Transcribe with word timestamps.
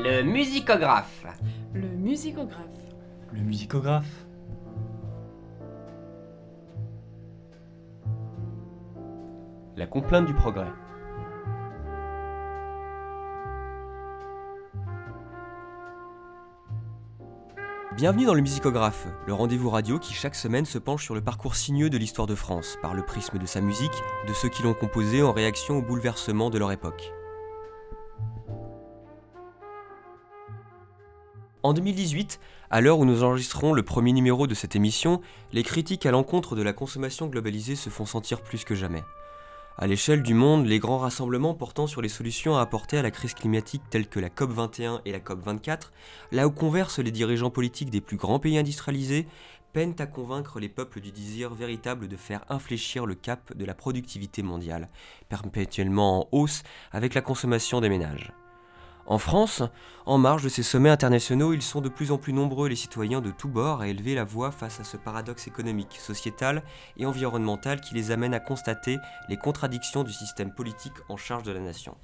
Le 0.00 0.22
musicographe. 0.22 1.26
Le 1.74 1.88
musicographe. 1.88 2.60
Le 3.32 3.40
musicographe. 3.40 4.26
La 9.76 9.86
complainte 9.88 10.26
du 10.26 10.34
progrès. 10.34 10.70
Bienvenue 17.96 18.26
dans 18.26 18.34
le 18.34 18.40
Musicographe, 18.40 19.08
le 19.26 19.34
rendez-vous 19.34 19.68
radio 19.70 19.98
qui 19.98 20.14
chaque 20.14 20.36
semaine 20.36 20.64
se 20.64 20.78
penche 20.78 21.02
sur 21.02 21.16
le 21.16 21.20
parcours 21.20 21.56
sinueux 21.56 21.90
de 21.90 21.98
l'histoire 21.98 22.28
de 22.28 22.36
France, 22.36 22.78
par 22.80 22.94
le 22.94 23.02
prisme 23.02 23.38
de 23.38 23.46
sa 23.46 23.60
musique, 23.60 23.90
de 24.28 24.32
ceux 24.32 24.48
qui 24.48 24.62
l'ont 24.62 24.74
composé 24.74 25.24
en 25.24 25.32
réaction 25.32 25.78
au 25.78 25.82
bouleversement 25.82 26.50
de 26.50 26.58
leur 26.58 26.70
époque. 26.70 27.12
En 31.68 31.74
2018, 31.74 32.40
à 32.70 32.80
l'heure 32.80 32.98
où 32.98 33.04
nous 33.04 33.24
enregistrons 33.24 33.74
le 33.74 33.82
premier 33.82 34.14
numéro 34.14 34.46
de 34.46 34.54
cette 34.54 34.74
émission, 34.74 35.20
les 35.52 35.62
critiques 35.62 36.06
à 36.06 36.10
l'encontre 36.10 36.56
de 36.56 36.62
la 36.62 36.72
consommation 36.72 37.26
globalisée 37.26 37.76
se 37.76 37.90
font 37.90 38.06
sentir 38.06 38.40
plus 38.40 38.64
que 38.64 38.74
jamais. 38.74 39.04
À 39.76 39.86
l'échelle 39.86 40.22
du 40.22 40.32
monde, 40.32 40.64
les 40.64 40.78
grands 40.78 40.96
rassemblements 40.96 41.52
portant 41.52 41.86
sur 41.86 42.00
les 42.00 42.08
solutions 42.08 42.56
à 42.56 42.62
apporter 42.62 42.96
à 42.96 43.02
la 43.02 43.10
crise 43.10 43.34
climatique 43.34 43.82
telles 43.90 44.08
que 44.08 44.18
la 44.18 44.30
COP21 44.30 45.02
et 45.04 45.12
la 45.12 45.18
COP24, 45.18 45.90
là 46.32 46.46
où 46.46 46.50
conversent 46.50 47.00
les 47.00 47.10
dirigeants 47.10 47.50
politiques 47.50 47.90
des 47.90 48.00
plus 48.00 48.16
grands 48.16 48.38
pays 48.38 48.56
industrialisés, 48.56 49.26
peinent 49.74 49.96
à 49.98 50.06
convaincre 50.06 50.60
les 50.60 50.70
peuples 50.70 51.02
du 51.02 51.12
désir 51.12 51.52
véritable 51.52 52.08
de 52.08 52.16
faire 52.16 52.46
infléchir 52.48 53.04
le 53.04 53.14
cap 53.14 53.54
de 53.54 53.66
la 53.66 53.74
productivité 53.74 54.42
mondiale, 54.42 54.88
perpétuellement 55.28 56.20
en 56.20 56.28
hausse 56.32 56.62
avec 56.92 57.12
la 57.12 57.20
consommation 57.20 57.82
des 57.82 57.90
ménages. 57.90 58.32
En 59.10 59.16
France, 59.16 59.62
en 60.04 60.18
marge 60.18 60.42
de 60.42 60.50
ces 60.50 60.62
sommets 60.62 60.90
internationaux, 60.90 61.54
ils 61.54 61.62
sont 61.62 61.80
de 61.80 61.88
plus 61.88 62.12
en 62.12 62.18
plus 62.18 62.34
nombreux 62.34 62.68
les 62.68 62.76
citoyens 62.76 63.22
de 63.22 63.30
tous 63.30 63.48
bords 63.48 63.80
à 63.80 63.88
élever 63.88 64.14
la 64.14 64.24
voix 64.24 64.50
face 64.50 64.80
à 64.80 64.84
ce 64.84 64.98
paradoxe 64.98 65.46
économique, 65.46 65.96
sociétal 65.98 66.62
et 66.98 67.06
environnemental 67.06 67.80
qui 67.80 67.94
les 67.94 68.10
amène 68.10 68.34
à 68.34 68.38
constater 68.38 68.98
les 69.30 69.38
contradictions 69.38 70.04
du 70.04 70.12
système 70.12 70.52
politique 70.52 70.92
en 71.08 71.16
charge 71.16 71.44
de 71.44 71.52
la 71.52 71.60
nation. 71.60 71.96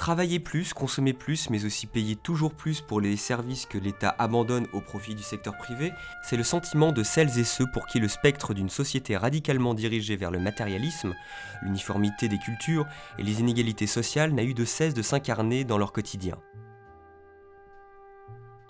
Travailler 0.00 0.40
plus, 0.40 0.72
consommer 0.72 1.12
plus, 1.12 1.50
mais 1.50 1.66
aussi 1.66 1.86
payer 1.86 2.16
toujours 2.16 2.54
plus 2.54 2.80
pour 2.80 3.02
les 3.02 3.18
services 3.18 3.66
que 3.66 3.76
l'État 3.76 4.16
abandonne 4.18 4.66
au 4.72 4.80
profit 4.80 5.14
du 5.14 5.22
secteur 5.22 5.58
privé, 5.58 5.92
c'est 6.24 6.38
le 6.38 6.42
sentiment 6.42 6.90
de 6.90 7.02
celles 7.02 7.38
et 7.38 7.44
ceux 7.44 7.66
pour 7.70 7.84
qui 7.84 8.00
le 8.00 8.08
spectre 8.08 8.54
d'une 8.54 8.70
société 8.70 9.18
radicalement 9.18 9.74
dirigée 9.74 10.16
vers 10.16 10.30
le 10.30 10.38
matérialisme, 10.38 11.14
l'uniformité 11.60 12.28
des 12.28 12.38
cultures 12.38 12.86
et 13.18 13.22
les 13.22 13.40
inégalités 13.40 13.86
sociales 13.86 14.32
n'a 14.32 14.42
eu 14.42 14.54
de 14.54 14.64
cesse 14.64 14.94
de 14.94 15.02
s'incarner 15.02 15.64
dans 15.64 15.76
leur 15.76 15.92
quotidien. 15.92 16.38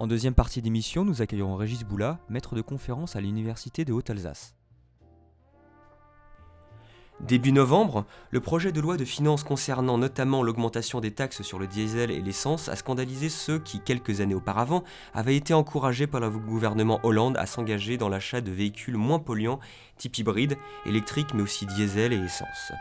En 0.00 0.08
deuxième 0.08 0.34
partie 0.34 0.62
d'émission, 0.62 1.04
nous 1.04 1.22
accueillerons 1.22 1.54
Régis 1.54 1.84
Boula, 1.84 2.18
maître 2.28 2.56
de 2.56 2.60
conférence 2.60 3.14
à 3.14 3.20
l'Université 3.20 3.84
de 3.84 3.92
Haute-Alsace. 3.92 4.56
Début 7.26 7.52
novembre, 7.52 8.06
le 8.30 8.40
projet 8.40 8.72
de 8.72 8.80
loi 8.80 8.96
de 8.96 9.04
finances 9.04 9.44
concernant 9.44 9.98
notamment 9.98 10.42
l'augmentation 10.42 11.00
des 11.00 11.10
taxes 11.10 11.42
sur 11.42 11.58
le 11.58 11.66
diesel 11.66 12.10
et 12.10 12.22
l'essence 12.22 12.70
a 12.70 12.76
scandalisé 12.76 13.28
ceux 13.28 13.58
qui, 13.58 13.80
quelques 13.80 14.22
années 14.22 14.34
auparavant, 14.34 14.84
avaient 15.12 15.36
été 15.36 15.52
encouragés 15.52 16.06
par 16.06 16.20
le 16.20 16.30
gouvernement 16.30 16.98
Hollande 17.02 17.36
à 17.36 17.44
s'engager 17.44 17.98
dans 17.98 18.08
l'achat 18.08 18.40
de 18.40 18.50
véhicules 18.50 18.96
moins 18.96 19.18
polluants, 19.18 19.60
type 19.98 20.16
hybride, 20.16 20.56
électrique 20.86 21.34
mais 21.34 21.42
aussi 21.42 21.66
diesel 21.66 22.14
et 22.14 22.16
essence. 22.16 22.72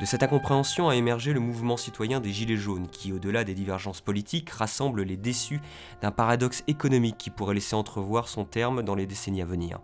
De 0.00 0.06
cette 0.06 0.22
incompréhension 0.22 0.88
a 0.88 0.94
émergé 0.94 1.32
le 1.32 1.40
mouvement 1.40 1.76
citoyen 1.76 2.20
des 2.20 2.32
Gilets 2.32 2.56
jaunes, 2.56 2.88
qui, 2.88 3.12
au-delà 3.12 3.42
des 3.42 3.54
divergences 3.54 4.00
politiques, 4.00 4.50
rassemble 4.50 5.02
les 5.02 5.16
déçus 5.16 5.60
d'un 6.00 6.12
paradoxe 6.12 6.62
économique 6.68 7.18
qui 7.18 7.28
pourrait 7.28 7.54
laisser 7.54 7.74
entrevoir 7.74 8.28
son 8.28 8.44
terme 8.44 8.82
dans 8.82 8.94
les 8.94 9.06
décennies 9.06 9.42
à 9.42 9.46
venir. 9.46 9.80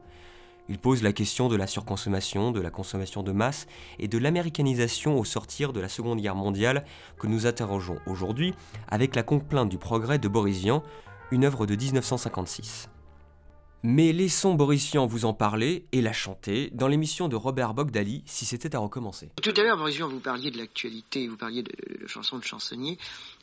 Il 0.69 0.79
pose 0.79 1.03
la 1.03 1.13
question 1.13 1.49
de 1.49 1.57
la 1.57 1.67
surconsommation, 1.67 2.51
de 2.51 2.61
la 2.61 2.71
consommation 2.71 3.23
de 3.23 3.33
masse 3.33 3.67
et 3.99 4.09
de 4.09 4.19
l'américanisation 4.19 5.19
au 5.19 5.25
sortir 5.25 5.73
de 5.73 5.81
la 5.81 5.89
Seconde 5.89 6.21
Guerre 6.21 6.35
mondiale 6.35 6.85
que 7.19 7.27
nous 7.27 7.47
interrogeons 7.47 7.99
aujourd'hui 8.07 8.55
avec 8.89 9.15
la 9.15 9.23
complainte 9.23 9.69
du 9.69 9.79
progrès 9.79 10.19
de 10.19 10.29
Borisian, 10.29 10.83
une 11.31 11.45
œuvre 11.45 11.67
de 11.67 11.77
1956. 11.77 12.89
Mais 13.83 14.13
laissons 14.13 14.55
Borisian 14.55 15.07
vous 15.07 15.25
en 15.25 15.35
parler 15.35 15.85
et 15.93 16.03
la 16.03 16.13
chanter 16.13 16.71
dans 16.73 16.89
l'émission 16.89 17.29
de 17.29 17.37
Robert 17.37 17.75
Bogdali 17.75 18.23
si 18.27 18.45
c'était 18.45 18.75
à 18.75 18.79
recommencer. 18.79 19.31
Tout 19.43 19.55
à 19.57 19.63
l'heure, 19.63 19.77
Borisian, 19.77 20.09
vous 20.09 20.21
parliez 20.21 20.51
de 20.51 20.59
l'actualité, 20.59 21.29
vous 21.29 21.37
parliez 21.37 21.63
de, 21.63 21.73
de 22.01 22.07
chansons 22.07 22.39
de 22.39 22.45
chansonnier. 22.45 22.99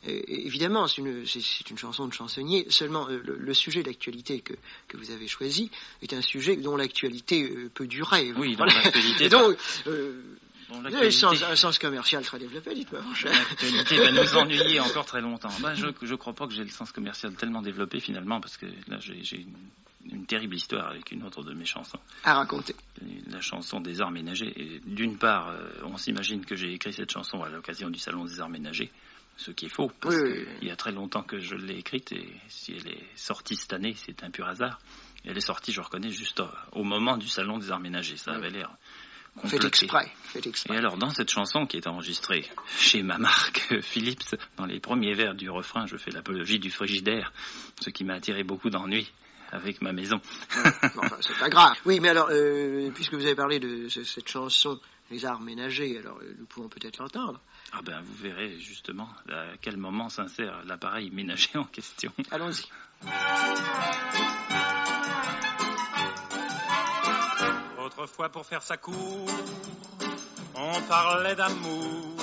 Euh, 0.06 0.20
évidemment, 0.28 0.86
c'est 0.86 0.98
une, 1.02 1.24
une, 1.70 1.78
chanson 1.78 2.06
de 2.06 2.12
chansonnier, 2.12 2.66
seulement 2.68 3.08
euh, 3.08 3.22
le, 3.24 3.36
le, 3.36 3.54
sujet 3.54 3.82
d'actualité 3.82 4.40
que, 4.40 4.54
que, 4.88 4.96
vous 4.96 5.10
avez 5.10 5.28
choisi 5.28 5.70
est 6.02 6.12
un 6.12 6.20
sujet 6.20 6.56
dont 6.56 6.76
l'actualité 6.76 7.44
euh, 7.44 7.70
peut 7.72 7.86
durer. 7.86 8.32
Oui, 8.36 8.56
dans 8.56 8.64
l'actualité. 8.64 9.28
donc, 9.28 9.56
Bon, 10.68 10.82
un, 10.84 11.10
sens, 11.10 11.42
un 11.42 11.56
sens 11.56 11.78
commercial 11.78 12.24
très 12.24 12.38
développé, 12.38 12.74
dites-moi. 12.74 13.02
L'actualité 13.24 13.96
va 13.98 14.12
nous 14.12 14.34
ennuyer 14.36 14.80
encore 14.80 15.04
très 15.04 15.20
longtemps. 15.20 15.50
Bah, 15.60 15.74
je 15.74 15.86
ne 15.86 16.16
crois 16.16 16.32
pas 16.32 16.46
que 16.46 16.54
j'ai 16.54 16.64
le 16.64 16.70
sens 16.70 16.90
commercial 16.90 17.34
tellement 17.34 17.60
développé 17.60 18.00
finalement, 18.00 18.40
parce 18.40 18.56
que 18.56 18.66
là 18.88 18.98
j'ai 19.00 19.36
une, 19.36 19.52
une, 20.10 20.26
terrible 20.26 20.54
histoire 20.54 20.88
avec 20.88 21.12
une 21.12 21.22
autre 21.22 21.42
de 21.42 21.54
mes 21.54 21.64
chansons. 21.64 21.98
À 22.24 22.34
raconter. 22.34 22.74
La 23.26 23.40
chanson 23.40 23.80
des 23.80 24.00
arts 24.00 24.10
ménagers. 24.10 24.80
D'une 24.86 25.18
part, 25.18 25.54
on 25.82 25.96
s'imagine 25.96 26.44
que 26.44 26.56
j'ai 26.56 26.72
écrit 26.72 26.92
cette 26.92 27.10
chanson 27.10 27.42
à 27.42 27.48
l'occasion 27.48 27.90
du 27.90 27.98
Salon 27.98 28.24
des 28.24 28.40
arts 28.40 28.48
ménagers 28.50 28.90
ce 29.36 29.50
qui 29.50 29.66
est 29.66 29.68
faux, 29.68 29.90
parce 30.00 30.14
oui, 30.14 30.22
qu'il 30.22 30.48
oui. 30.60 30.68
y 30.68 30.70
a 30.70 30.76
très 30.76 30.92
longtemps 30.92 31.22
que 31.22 31.38
je 31.38 31.56
l'ai 31.56 31.78
écrite, 31.78 32.12
et 32.12 32.28
si 32.48 32.72
elle 32.72 32.88
est 32.88 33.04
sortie 33.16 33.56
cette 33.56 33.72
année, 33.72 33.94
c'est 33.96 34.22
un 34.22 34.30
pur 34.30 34.46
hasard. 34.46 34.78
Elle 35.24 35.36
est 35.36 35.40
sortie, 35.40 35.72
je 35.72 35.80
reconnais, 35.80 36.10
juste 36.10 36.40
au, 36.40 36.48
au 36.72 36.84
moment 36.84 37.16
du 37.16 37.26
Salon 37.26 37.58
des 37.58 37.72
Arts 37.72 37.80
Ménagers. 37.80 38.16
Ça 38.16 38.32
avait 38.32 38.50
l'air 38.50 38.70
fait 39.42 39.64
exprès. 39.64 40.12
fait 40.22 40.46
exprès. 40.46 40.74
Et 40.74 40.78
alors, 40.78 40.96
dans 40.96 41.10
cette 41.10 41.30
chanson 41.30 41.66
qui 41.66 41.76
est 41.76 41.86
enregistrée 41.86 42.46
chez 42.78 43.02
ma 43.02 43.18
marque 43.18 43.80
Philips, 43.82 44.36
dans 44.56 44.66
les 44.66 44.80
premiers 44.80 45.14
vers 45.14 45.34
du 45.34 45.50
refrain, 45.50 45.86
je 45.86 45.96
fais 45.96 46.10
l'apologie 46.10 46.58
du 46.58 46.70
frigidaire, 46.70 47.32
ce 47.80 47.90
qui 47.90 48.04
m'a 48.04 48.14
attiré 48.14 48.44
beaucoup 48.44 48.70
d'ennuis 48.70 49.10
avec 49.52 49.82
ma 49.82 49.92
maison. 49.92 50.20
enfin, 50.82 51.16
c'est 51.20 51.38
pas 51.38 51.48
grave. 51.48 51.76
Oui, 51.84 52.00
mais 52.00 52.08
alors, 52.08 52.28
euh, 52.30 52.90
puisque 52.94 53.14
vous 53.14 53.24
avez 53.24 53.34
parlé 53.34 53.58
de 53.58 53.88
cette 53.88 54.28
chanson, 54.28 54.80
Les 55.10 55.24
Arts 55.24 55.40
Ménagers, 55.40 55.98
alors 55.98 56.18
euh, 56.18 56.34
nous 56.38 56.46
pouvons 56.46 56.68
peut-être 56.68 56.98
l'entendre. 56.98 57.40
Ah 57.72 57.80
ben, 57.82 58.00
vous 58.02 58.14
verrez 58.14 58.58
justement 58.58 59.08
à 59.30 59.56
quel 59.60 59.76
moment 59.76 60.08
s'insère 60.08 60.62
l'appareil 60.64 61.10
ménager 61.10 61.56
en 61.56 61.64
question. 61.64 62.12
Allons-y. 62.30 62.64
Autrefois, 67.84 68.28
pour 68.28 68.46
faire 68.46 68.62
sa 68.62 68.76
cour, 68.76 69.26
on 70.54 70.80
parlait 70.82 71.34
d'amour. 71.34 72.16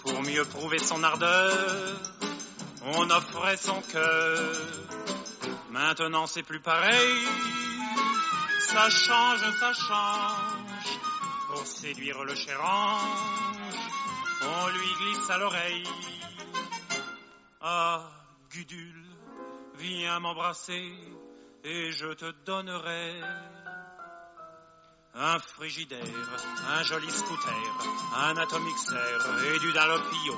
Pour 0.00 0.22
mieux 0.22 0.44
prouver 0.44 0.78
son 0.78 1.02
ardeur, 1.02 2.00
on 2.82 3.10
offrait 3.10 3.56
son 3.56 3.80
cœur. 3.82 4.87
Maintenant, 5.70 6.26
c'est 6.26 6.42
plus 6.42 6.60
pareil. 6.60 7.24
Ça 8.60 8.88
change, 8.90 9.40
ça 9.58 9.72
change. 9.72 10.98
Pour 11.48 11.66
séduire 11.66 12.22
le 12.24 12.34
cher 12.34 12.62
ange, 12.62 13.76
on 14.42 14.68
lui 14.68 14.94
glisse 15.00 15.30
à 15.30 15.38
l'oreille. 15.38 15.84
Ah, 17.60 18.10
Gudule, 18.50 19.04
viens 19.78 20.20
m'embrasser 20.20 20.92
et 21.64 21.92
je 21.92 22.12
te 22.12 22.30
donnerai 22.44 23.20
un 25.20 25.38
frigidaire, 25.40 26.00
un 26.68 26.82
joli 26.84 27.10
scooter, 27.10 27.52
un 28.14 28.36
atomixer 28.36 28.94
et 29.52 29.58
du 29.58 29.72
dalopio, 29.72 30.36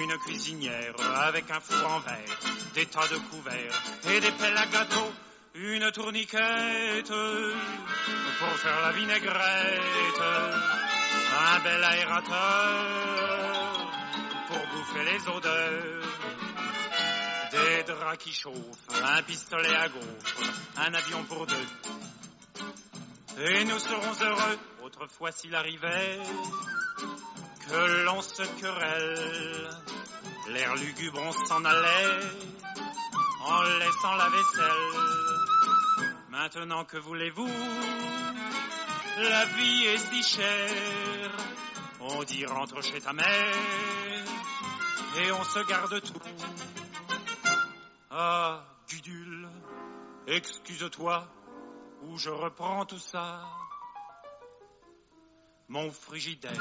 une 0.00 0.16
cuisinière 0.18 0.94
avec 1.26 1.50
un 1.50 1.60
four 1.60 1.90
en 1.90 2.00
verre, 2.00 2.38
des 2.74 2.86
tas 2.86 3.06
de 3.08 3.18
couverts 3.30 3.82
et 4.10 4.20
des 4.20 4.32
pelles 4.32 4.56
à 4.56 4.66
gâteau, 4.66 5.12
une 5.54 5.90
tourniquette 5.92 7.12
pour 8.38 8.56
faire 8.56 8.80
la 8.82 8.92
vinaigrette, 8.92 10.22
un 11.40 11.58
bel 11.60 11.84
aérateur 11.84 12.86
pour 14.48 14.66
bouffer 14.72 15.04
les 15.04 15.28
odeurs. 15.28 16.04
Des 17.50 17.82
draps 17.82 18.18
qui 18.18 18.32
chauffent, 18.32 18.54
un 19.02 19.22
pistolet 19.22 19.74
à 19.74 19.88
gaufres, 19.88 20.34
un 20.76 20.92
avion 20.92 21.24
pour 21.24 21.46
deux, 21.46 21.66
et 23.40 23.64
nous 23.64 23.78
serons 23.78 24.24
heureux, 24.24 24.58
autrefois 24.82 25.32
s'il 25.32 25.54
arrivait 25.54 26.18
que 27.68 28.04
l'on 28.04 28.20
se 28.20 28.42
querelle. 28.60 29.70
L'air 30.48 30.74
lugubre, 30.76 31.20
on 31.22 31.32
s'en 31.46 31.64
allait 31.64 32.26
en 33.44 33.62
laissant 33.62 34.14
la 34.16 34.28
vaisselle. 34.28 36.14
Maintenant 36.30 36.84
que 36.84 36.96
voulez-vous? 36.96 37.50
La 39.18 39.44
vie 39.44 39.86
est 39.86 39.98
si 39.98 40.22
chère. 40.22 41.30
On 42.00 42.22
dit 42.24 42.46
rentre 42.46 42.82
chez 42.82 43.00
ta 43.00 43.12
mère 43.12 43.54
et 45.18 45.32
on 45.32 45.44
se 45.44 45.58
garde 45.68 46.00
tout. 46.00 46.20
Ah, 48.10 48.64
Gudule, 48.88 49.48
excuse-toi, 50.26 51.28
ou 52.02 52.18
je 52.18 52.30
reprends 52.30 52.84
tout 52.84 52.98
ça. 52.98 53.42
Mon 55.68 55.90
frigidaire, 55.90 56.52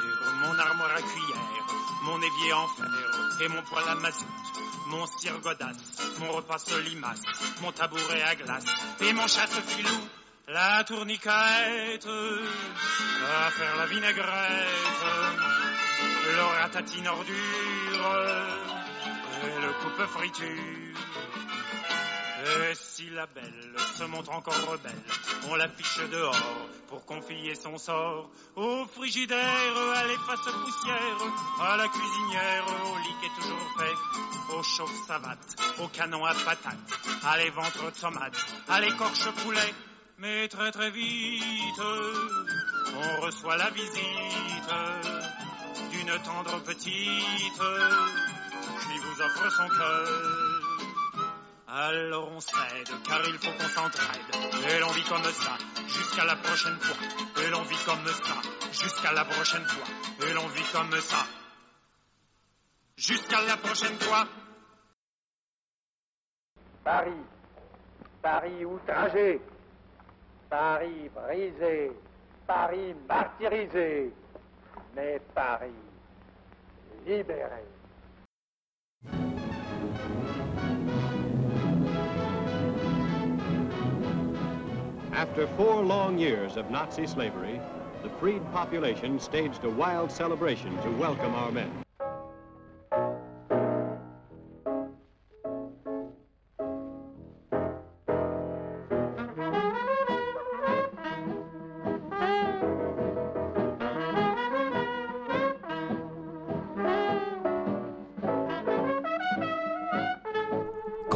mon 0.41 0.59
armoire 0.59 0.91
à 0.91 1.01
cuillère, 1.01 1.65
mon 2.03 2.21
évier 2.21 2.53
en 2.53 2.67
fer 2.67 3.39
et 3.41 3.47
mon 3.47 3.63
poêle 3.63 3.87
à 3.87 3.95
mazout, 3.95 4.25
mon 4.87 5.05
cire 5.05 5.39
mon 6.19 6.31
repas 6.33 6.57
solimace, 6.57 7.21
mon 7.61 7.71
tabouret 7.71 8.21
à 8.23 8.35
glace 8.35 8.65
et 8.99 9.13
mon 9.13 9.27
chasse-filou, 9.27 10.09
la 10.49 10.83
tourniquette, 10.83 12.07
à 12.07 13.51
faire 13.51 13.75
la 13.77 13.85
vinaigrette, 13.85 14.25
le 16.25 16.61
ratatine 16.61 17.07
ordure 17.07 18.15
et 19.43 19.61
le 19.61 19.73
coupe 19.81 20.05
friture. 20.07 20.87
Et 22.47 22.75
si 22.75 23.09
la 23.09 23.25
belle 23.25 23.75
se 23.97 24.03
montre 24.05 24.31
encore 24.31 24.55
rebelle, 24.71 25.03
on 25.49 25.55
l'affiche 25.55 25.99
dehors 26.09 26.67
pour 26.87 27.05
confier 27.05 27.55
son 27.55 27.77
sort 27.77 28.29
au 28.55 28.85
frigidaire, 28.85 29.77
à 29.95 30.05
l'efface 30.05 30.53
poussière, 30.53 31.17
à 31.59 31.75
la 31.75 31.87
cuisinière, 31.89 32.65
au 32.85 32.97
lit 32.99 33.15
qui 33.19 33.25
est 33.25 33.41
toujours 33.41 33.67
fait, 33.77 34.55
au 34.55 34.63
chauffe-savate, 34.63 35.55
au 35.79 35.87
canon 35.89 36.23
à 36.23 36.33
patates, 36.33 36.77
à 37.25 37.37
les 37.37 37.49
ventres 37.49 37.91
tomates, 37.99 38.45
à 38.69 38.79
l'écorche 38.79 39.29
poulet. 39.43 39.73
Mais 40.19 40.47
très 40.47 40.71
très 40.71 40.89
vite, 40.89 41.81
on 42.95 43.21
reçoit 43.21 43.57
la 43.57 43.69
visite 43.71 44.71
d'une 45.91 46.19
tendre 46.23 46.61
petite 46.63 47.61
qui 48.81 48.97
vous 48.99 49.21
offre 49.21 49.51
son 49.51 49.67
cœur. 49.67 50.56
Alors 51.79 52.31
on 52.31 52.39
cède, 52.39 52.89
car 53.07 53.21
il 53.27 53.37
faut 53.37 53.51
qu'on 53.51 53.69
s'entraide. 53.69 54.33
Et 54.67 54.79
l'on 54.79 54.87
vit 54.87 55.03
comme 55.03 55.23
ça, 55.23 55.57
jusqu'à 55.85 56.25
la 56.25 56.35
prochaine 56.37 56.79
fois. 56.79 57.43
Et 57.43 57.49
l'on 57.51 57.61
vit 57.61 57.85
comme 57.85 58.07
ça, 58.07 58.41
jusqu'à 58.71 59.11
la 59.11 59.25
prochaine 59.25 59.63
fois. 59.63 60.27
Et 60.27 60.33
l'on 60.33 60.47
vit 60.47 60.71
comme 60.73 60.99
ça, 60.99 61.23
jusqu'à 62.97 63.41
la 63.41 63.57
prochaine 63.57 63.95
fois. 63.99 64.25
Paris, 66.83 67.23
Paris 68.23 68.65
outragé, 68.65 69.39
Paris 70.49 71.09
brisé, 71.13 71.91
Paris 72.47 72.95
martyrisé, 73.07 74.11
mais 74.95 75.21
Paris 75.35 75.83
libéré. 77.05 77.76
After 85.17 85.47
four 85.47 85.83
long 85.83 86.19
years 86.19 86.57
of 86.57 86.69
Nazi 86.69 87.07
slavery, 87.07 87.59
the 88.03 88.09
freed 88.19 88.43
population 88.51 89.19
staged 89.19 89.63
a 89.63 89.69
wild 89.71 90.11
celebration 90.11 90.77
to 90.83 90.91
welcome 90.91 91.33
our 91.33 91.51
men. 91.51 91.86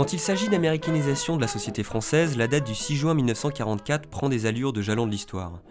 Quand 0.01 0.13
il 0.13 0.19
s'agit 0.19 0.49
d'américanisation 0.49 1.35
de 1.35 1.41
la 1.41 1.47
société 1.47 1.83
française, 1.83 2.35
la 2.35 2.47
date 2.47 2.65
du 2.65 2.73
6 2.73 2.95
juin 2.95 3.13
1944 3.13 4.09
prend 4.09 4.29
des 4.29 4.47
allures 4.47 4.73
de 4.73 4.81
jalon 4.81 5.05
de 5.05 5.11
l'histoire. 5.11 5.61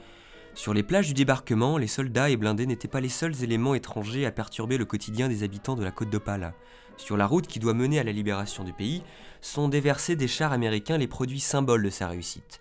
Sur 0.55 0.73
les 0.73 0.85
plages 0.85 1.09
du 1.09 1.15
débarquement, 1.15 1.79
les 1.79 1.89
soldats 1.89 2.31
et 2.31 2.37
blindés 2.37 2.67
n'étaient 2.67 2.87
pas 2.87 3.01
les 3.01 3.09
seuls 3.09 3.43
éléments 3.43 3.75
étrangers 3.75 4.27
à 4.27 4.31
perturber 4.31 4.79
le 4.79 4.85
quotidien 4.85 5.29
des 5.29 5.43
habitants 5.43 5.75
de 5.75 5.83
la 5.83 5.91
côte 5.91 6.11
d'Opale. 6.11 6.55
Sur 6.97 7.17
la 7.17 7.27
route 7.27 7.49
qui 7.49 7.59
doit 7.59 7.75
mener 7.75 7.99
à 7.99 8.05
la 8.05 8.13
libération 8.13 8.63
du 8.63 8.73
pays, 8.73 9.03
sont 9.41 9.67
déversés 9.67 10.15
des 10.15 10.29
chars 10.29 10.53
américains 10.53 10.97
les 10.97 11.09
produits 11.09 11.41
symboles 11.41 11.83
de 11.83 11.91
sa 11.91 12.07
réussite. 12.07 12.61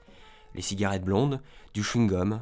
Les 0.56 0.63
cigarettes 0.63 1.06
blondes, 1.06 1.39
du 1.75 1.83
chewing-gum. 1.83 2.42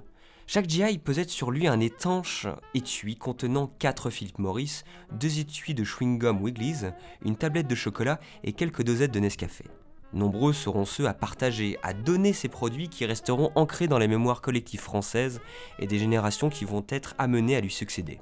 Chaque 0.50 0.70
GI 0.70 0.98
possède 1.00 1.30
sur 1.30 1.52
lui 1.52 1.68
un 1.68 1.82
étanche 1.82 2.48
étui 2.74 3.18
contenant 3.18 3.70
4 3.80 4.10
Philip 4.10 4.40
Morris, 4.40 4.84
deux 5.12 5.40
étuis 5.40 5.74
de 5.74 5.84
chewing-gum 5.84 6.42
Wiggly's, 6.42 6.86
une 7.26 7.36
tablette 7.36 7.68
de 7.68 7.76
chocolat 7.76 8.18
et 8.46 8.54
quelques 8.54 8.84
dosettes 8.84 9.12
de 9.12 9.20
Nescafé. 9.20 9.66
Nombreux 10.14 10.54
seront 10.54 10.86
ceux 10.86 11.06
à 11.06 11.14
partager, 11.14 11.78
à 11.84 11.92
donner 11.92 12.32
ces 12.32 12.48
produits 12.48 12.88
qui 12.88 13.06
resteront 13.06 13.52
ancrés 13.56 13.90
dans 13.90 14.00
les 14.00 14.08
mémoires 14.08 14.40
collectives 14.40 14.80
françaises 14.80 15.42
et 15.80 15.86
des 15.86 16.00
générations 16.00 16.50
qui 16.50 16.64
vont 16.64 16.86
être 16.88 17.14
amenées 17.18 17.58
à 17.58 17.62
lui 17.62 17.70
succéder. 17.70 18.22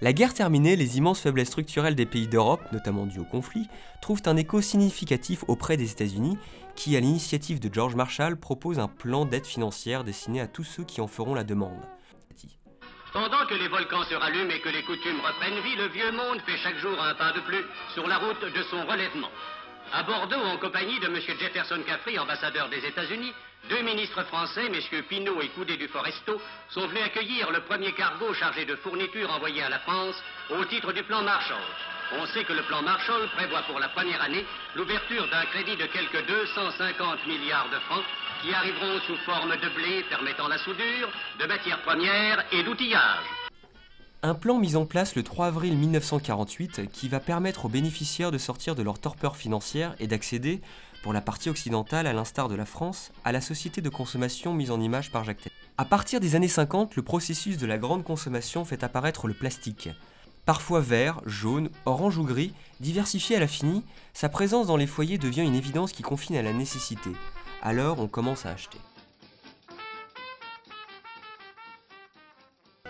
La 0.00 0.14
guerre 0.14 0.32
terminée, 0.32 0.76
les 0.76 0.96
immenses 0.96 1.20
faiblesses 1.20 1.48
structurelles 1.48 1.94
des 1.94 2.04
pays 2.06 2.28
d'Europe, 2.28 2.60
notamment 2.72 3.04
dues 3.04 3.20
au 3.20 3.24
conflit, 3.24 3.68
trouvent 4.00 4.22
un 4.26 4.36
écho 4.36 4.62
significatif 4.62 5.44
auprès 5.48 5.76
des 5.76 5.90
États-Unis, 5.90 6.38
qui, 6.76 6.96
à 6.96 7.00
l'initiative 7.00 7.58
de 7.58 7.72
George 7.72 7.96
Marshall, 7.96 8.38
propose 8.38 8.78
un 8.78 8.88
plan 8.88 9.24
d'aide 9.24 9.46
financière 9.46 10.04
destiné 10.04 10.40
à 10.40 10.46
tous 10.46 10.64
ceux 10.64 10.84
qui 10.84 11.00
en 11.00 11.08
feront 11.08 11.34
la 11.34 11.44
demande. 11.44 11.80
Pendant 13.12 13.46
que 13.46 13.54
les 13.54 13.68
volcans 13.68 14.04
se 14.04 14.14
rallument 14.14 14.50
et 14.50 14.60
que 14.60 14.68
les 14.68 14.82
coutumes 14.82 15.20
reprennent 15.20 15.62
vie, 15.64 15.76
le 15.76 15.88
vieux 15.88 16.12
monde 16.12 16.40
fait 16.44 16.58
chaque 16.58 16.76
jour 16.76 17.00
un 17.02 17.14
pas 17.14 17.32
de 17.32 17.40
plus 17.40 17.64
sur 17.94 18.06
la 18.06 18.18
route 18.18 18.44
de 18.44 18.62
son 18.64 18.84
relèvement. 18.86 19.30
À 19.92 20.02
Bordeaux, 20.02 20.36
en 20.36 20.58
compagnie 20.58 21.00
de 21.00 21.06
M. 21.06 21.16
Jefferson 21.40 21.80
Caffrey, 21.86 22.18
ambassadeur 22.18 22.68
des 22.68 22.84
États-Unis, 22.84 23.32
deux 23.70 23.82
ministres 23.82 24.22
français, 24.24 24.66
M. 24.66 25.02
Pinault 25.08 25.40
et 25.40 25.48
Coudé 25.48 25.76
du 25.76 25.88
Foresto, 25.88 26.40
sont 26.68 26.86
venus 26.88 27.04
accueillir 27.04 27.50
le 27.52 27.60
premier 27.60 27.92
cargo 27.92 28.34
chargé 28.34 28.64
de 28.66 28.76
fournitures 28.76 29.32
envoyé 29.32 29.62
à 29.62 29.70
la 29.70 29.78
France 29.80 30.16
au 30.50 30.64
titre 30.66 30.92
du 30.92 31.02
plan 31.04 31.22
Marshall. 31.22 31.56
On 32.12 32.24
sait 32.26 32.44
que 32.44 32.52
le 32.52 32.62
plan 32.62 32.82
Marshall 32.82 33.28
prévoit 33.34 33.62
pour 33.62 33.80
la 33.80 33.88
première 33.88 34.22
année 34.22 34.44
l'ouverture 34.76 35.28
d'un 35.28 35.44
crédit 35.46 35.76
de 35.76 35.86
quelques 35.86 36.24
250 36.26 37.26
milliards 37.26 37.68
de 37.68 37.78
francs 37.80 38.04
qui 38.42 38.54
arriveront 38.54 39.00
sous 39.06 39.16
forme 39.24 39.56
de 39.56 39.68
blé 39.74 40.04
permettant 40.08 40.46
la 40.46 40.58
soudure, 40.58 41.10
de 41.40 41.46
matières 41.46 41.82
premières 41.82 42.44
et 42.52 42.62
d'outillage. 42.62 43.26
Un 44.22 44.34
plan 44.34 44.58
mis 44.58 44.76
en 44.76 44.86
place 44.86 45.16
le 45.16 45.24
3 45.24 45.46
avril 45.46 45.76
1948 45.76 46.92
qui 46.92 47.08
va 47.08 47.18
permettre 47.18 47.64
aux 47.64 47.68
bénéficiaires 47.68 48.30
de 48.30 48.38
sortir 48.38 48.76
de 48.76 48.84
leur 48.84 49.00
torpeur 49.00 49.36
financière 49.36 49.96
et 49.98 50.06
d'accéder, 50.06 50.60
pour 51.02 51.12
la 51.12 51.20
partie 51.20 51.50
occidentale, 51.50 52.06
à 52.06 52.12
l'instar 52.12 52.48
de 52.48 52.54
la 52.54 52.66
France, 52.66 53.10
à 53.24 53.32
la 53.32 53.40
société 53.40 53.80
de 53.80 53.88
consommation 53.88 54.54
mise 54.54 54.70
en 54.70 54.80
image 54.80 55.10
par 55.10 55.24
Jacques 55.24 55.42
Taylor. 55.42 55.58
À 55.76 55.84
partir 55.84 56.20
des 56.20 56.36
années 56.36 56.48
50, 56.48 56.94
le 56.94 57.02
processus 57.02 57.58
de 57.58 57.66
la 57.66 57.78
grande 57.78 58.04
consommation 58.04 58.64
fait 58.64 58.84
apparaître 58.84 59.26
le 59.26 59.34
plastique. 59.34 59.88
Parfois 60.46 60.80
vert, 60.80 61.20
jaune, 61.26 61.70
orange 61.86 62.18
ou 62.18 62.24
gris, 62.24 62.54
diversifié 62.78 63.34
à 63.34 63.40
l'infini, 63.40 63.82
sa 64.14 64.28
présence 64.28 64.68
dans 64.68 64.76
les 64.76 64.86
foyers 64.86 65.18
devient 65.18 65.42
une 65.42 65.56
évidence 65.56 65.90
qui 65.90 66.04
confine 66.04 66.36
à 66.36 66.42
la 66.42 66.52
nécessité. 66.52 67.10
Alors 67.62 67.98
on 67.98 68.06
commence 68.06 68.46
à 68.46 68.50
acheter. 68.50 68.78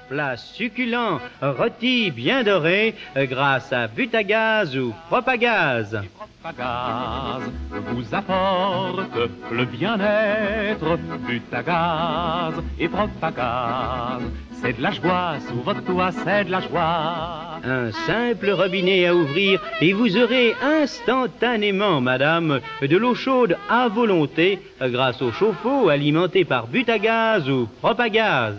Plat 0.08 0.36
succulent, 0.36 1.18
rôti 1.42 2.12
bien 2.12 2.44
doré, 2.44 2.94
grâce 3.16 3.72
à 3.72 3.88
Butagaz 3.88 4.76
ou 4.76 4.94
Propagaz. 5.08 6.00
Propagaz 6.40 7.42
vous 7.88 8.14
apporte 8.14 9.18
le 9.50 9.64
bien-être. 9.64 10.96
Butagaz 11.26 12.62
et 12.78 12.88
Propagaz, 12.88 14.22
c'est 14.62 14.76
de 14.76 14.82
la 14.82 14.92
joie 14.92 15.34
sous 15.48 15.60
votre 15.62 15.82
toit, 15.84 16.12
c'est 16.12 16.44
de 16.44 16.52
la 16.52 16.60
joie. 16.60 17.60
Un 17.64 17.90
simple 17.90 18.50
robinet 18.50 19.06
à 19.06 19.14
ouvrir 19.14 19.60
et 19.80 19.92
vous 19.92 20.16
aurez 20.16 20.54
instantanément, 20.62 22.00
madame, 22.00 22.60
de 22.80 22.96
l'eau 22.96 23.16
chaude 23.16 23.56
à 23.68 23.88
volonté 23.88 24.60
grâce 24.80 25.20
au 25.20 25.32
chauffe-eau 25.32 25.88
alimenté 25.88 26.44
par 26.44 26.68
Butagaz 26.68 27.50
ou 27.50 27.66
Propagaz 27.80 28.54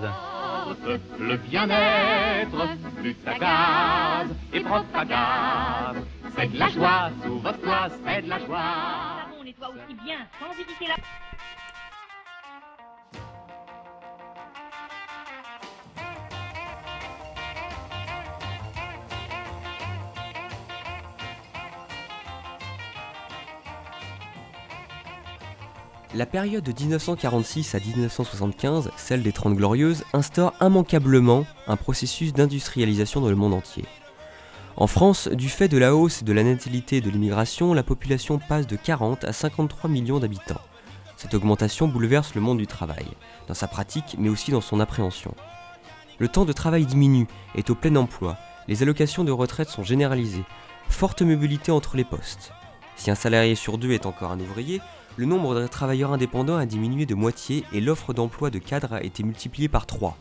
le 1.20 1.38
bien-être, 1.38 2.68
Butagaz 3.02 4.28
et 4.54 4.60
Propagaz. 4.62 5.96
C'est 6.36 6.52
de 6.52 6.60
la 6.60 6.70
joie 6.70 7.10
sous 7.24 7.40
votre 7.40 7.62
toit, 7.62 7.88
c'est 8.06 8.22
de 8.22 8.30
la 8.30 8.40
joie. 8.40 9.28
On 9.40 9.44
nettoie 9.44 9.70
aussi 9.70 9.96
bien 10.04 10.18
sans 10.40 10.54
éviter 10.54 10.88
la... 10.88 11.27
La 26.18 26.26
période 26.26 26.64
de 26.64 26.74
1946 26.74 27.76
à 27.76 27.80
1975, 27.80 28.90
celle 28.98 29.22
des 29.22 29.32
Trente 29.32 29.54
Glorieuses, 29.54 30.04
instaure 30.14 30.52
immanquablement 30.60 31.46
un 31.68 31.76
processus 31.76 32.34
d'industrialisation 32.34 33.22
dans 33.22 33.30
le 33.30 33.36
monde 33.36 33.54
entier. 33.54 33.86
En 34.78 34.88
France, 34.88 35.28
du 35.28 35.48
fait 35.48 35.68
de 35.68 35.78
la 35.78 35.94
hausse 35.96 36.24
de 36.24 36.34
la 36.34 36.42
natalité 36.42 36.98
et 36.98 37.02
de 37.02 37.12
l'immigration, 37.12 37.72
la 37.72 37.84
population 37.84 38.40
passe 38.40 38.66
de 38.66 38.76
40 38.76 39.26
à 39.26 39.32
53 39.32 39.92
millions 39.92 40.18
d'habitants. 40.18 40.60
Cette 41.18 41.36
augmentation 41.36 41.88
bouleverse 41.88 42.34
le 42.34 42.42
monde 42.42 42.58
du 42.58 42.66
travail, 42.66 43.06
dans 43.48 43.54
sa 43.54 43.68
pratique 43.68 44.16
mais 44.18 44.30
aussi 44.30 44.50
dans 44.50 44.60
son 44.62 44.80
appréhension. 44.80 45.36
Le 46.18 46.30
temps 46.30 46.46
de 46.46 46.54
travail 46.54 46.88
diminue, 46.88 47.28
est 47.54 47.70
au 47.70 47.76
plein 47.76 47.96
emploi, 47.96 48.38
les 48.68 48.82
allocations 48.82 49.24
de 49.24 49.32
retraite 49.32 49.70
sont 49.70 49.84
généralisées, 49.84 50.46
forte 50.90 51.22
mobilité 51.22 51.72
entre 51.72 51.96
les 51.96 52.06
postes. 52.06 52.54
Si 52.96 53.12
un 53.12 53.16
salarié 53.16 53.54
sur 53.54 53.78
deux 53.78 53.92
est 53.92 54.08
encore 54.08 54.32
un 54.32 54.40
ouvrier, 54.40 54.82
le 55.18 55.26
nombre 55.26 55.60
de 55.60 55.66
travailleurs 55.66 56.14
indépendants 56.14 56.58
a 56.58 56.68
diminué 56.68 57.08
de 57.08 57.16
moitié 57.16 57.66
et 57.74 57.82
l'offre 57.82 58.14
d'emploi 58.14 58.52
de 58.52 58.60
cadres 58.60 58.94
a 58.94 59.04
été 59.04 59.24
multipliée 59.24 59.68
par 59.68 59.88
3. 59.88 60.16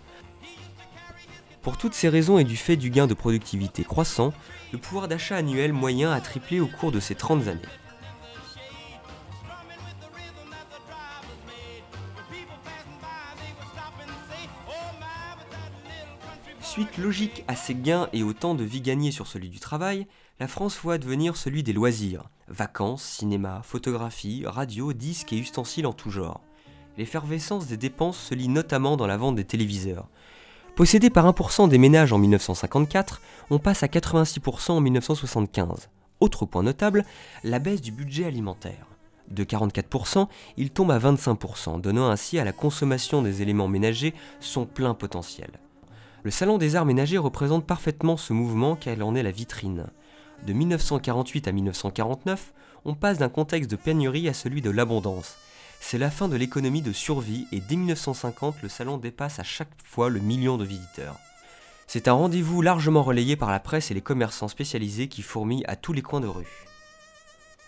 Pour 1.60 1.76
toutes 1.76 1.92
ces 1.92 2.08
raisons 2.08 2.38
et 2.38 2.44
du 2.44 2.56
fait 2.56 2.76
du 2.76 2.88
gain 2.88 3.06
de 3.06 3.12
productivité 3.12 3.84
croissant, 3.84 4.32
le 4.72 4.78
pouvoir 4.78 5.06
d'achat 5.06 5.36
annuel 5.36 5.74
moyen 5.74 6.12
a 6.12 6.20
triplé 6.22 6.60
au 6.60 6.66
cours 6.66 6.92
de 6.92 7.00
ces 7.00 7.14
30 7.14 7.46
années. 7.46 7.60
Suite 16.62 16.96
logique 16.98 17.44
à 17.48 17.56
ces 17.56 17.74
gains 17.74 18.08
et 18.12 18.22
au 18.22 18.32
temps 18.32 18.54
de 18.54 18.64
vie 18.64 18.80
gagné 18.80 19.10
sur 19.10 19.26
celui 19.26 19.50
du 19.50 19.60
travail, 19.60 20.06
la 20.40 20.48
France 20.48 20.78
voit 20.82 20.94
advenir 20.94 21.36
celui 21.36 21.62
des 21.62 21.72
loisirs, 21.72 22.24
vacances, 22.48 23.02
cinéma, 23.02 23.60
photographie, 23.64 24.44
radio, 24.46 24.92
disques 24.92 25.32
et 25.32 25.38
ustensiles 25.38 25.86
en 25.86 25.92
tout 25.92 26.10
genre. 26.10 26.40
L'effervescence 26.96 27.66
des 27.66 27.76
dépenses 27.76 28.18
se 28.18 28.34
lit 28.34 28.48
notamment 28.48 28.96
dans 28.96 29.06
la 29.06 29.16
vente 29.16 29.36
des 29.36 29.44
téléviseurs. 29.44 30.08
Possédé 30.74 31.10
par 31.10 31.26
1% 31.26 31.68
des 31.68 31.78
ménages 31.78 32.12
en 32.12 32.18
1954, 32.18 33.20
on 33.50 33.58
passe 33.58 33.82
à 33.82 33.86
86% 33.86 34.72
en 34.72 34.80
1975. 34.80 35.88
Autre 36.20 36.46
point 36.46 36.62
notable, 36.62 37.04
la 37.44 37.58
baisse 37.58 37.80
du 37.80 37.92
budget 37.92 38.24
alimentaire. 38.24 38.86
De 39.30 39.44
44%, 39.44 40.28
il 40.56 40.70
tombe 40.70 40.90
à 40.90 40.98
25%, 40.98 41.80
donnant 41.80 42.08
ainsi 42.08 42.38
à 42.38 42.44
la 42.44 42.52
consommation 42.52 43.22
des 43.22 43.42
éléments 43.42 43.68
ménagers 43.68 44.14
son 44.40 44.66
plein 44.66 44.94
potentiel. 44.94 45.50
Le 46.22 46.30
Salon 46.30 46.58
des 46.58 46.76
Arts 46.76 46.86
Ménagers 46.86 47.18
représente 47.18 47.66
parfaitement 47.66 48.16
ce 48.16 48.32
mouvement 48.32 48.78
il 48.86 49.02
en 49.02 49.14
est 49.14 49.22
la 49.22 49.30
vitrine. 49.30 49.86
De 50.45 50.52
1948 50.52 51.49
à 51.49 51.52
1949, 51.52 52.52
on 52.85 52.95
passe 52.95 53.19
d'un 53.19 53.28
contexte 53.28 53.71
de 53.71 53.76
pénurie 53.76 54.28
à 54.28 54.35
celui 54.35 54.62
de 54.62 54.71
l'abondance. 54.71 55.37
C'est 55.81 55.99
la 55.99 56.11
fin 56.11 56.28
de 56.28 56.37
l'économie 56.37 56.83
de 56.83 56.93
survie 56.93 57.47
et 57.52 57.61
dès 57.61 57.76
1950, 57.76 58.62
le 58.62 58.69
salon 58.69 58.99
dépasse 58.99 59.38
à 59.38 59.45
chaque 59.45 59.71
fois 59.85 60.09
le 60.09 60.21
million 60.21 60.57
de 60.57 60.64
visiteurs. 60.64 61.16
C'est 61.87 62.09
un 62.09 62.12
rendez-vous 62.12 62.62
largement 62.62 63.02
relayé 63.02 63.37
par 63.37 63.50
la 63.50 63.61
presse 63.61 63.90
et 63.90 63.95
les 63.95 64.00
commerçants 64.00 64.49
spécialisés 64.49 65.09
qui 65.09 65.23
fourmillent 65.23 65.64
à 65.66 65.76
tous 65.76 65.93
les 65.93 66.02
coins 66.02 66.21
de 66.21 66.26
rue. 66.26 66.66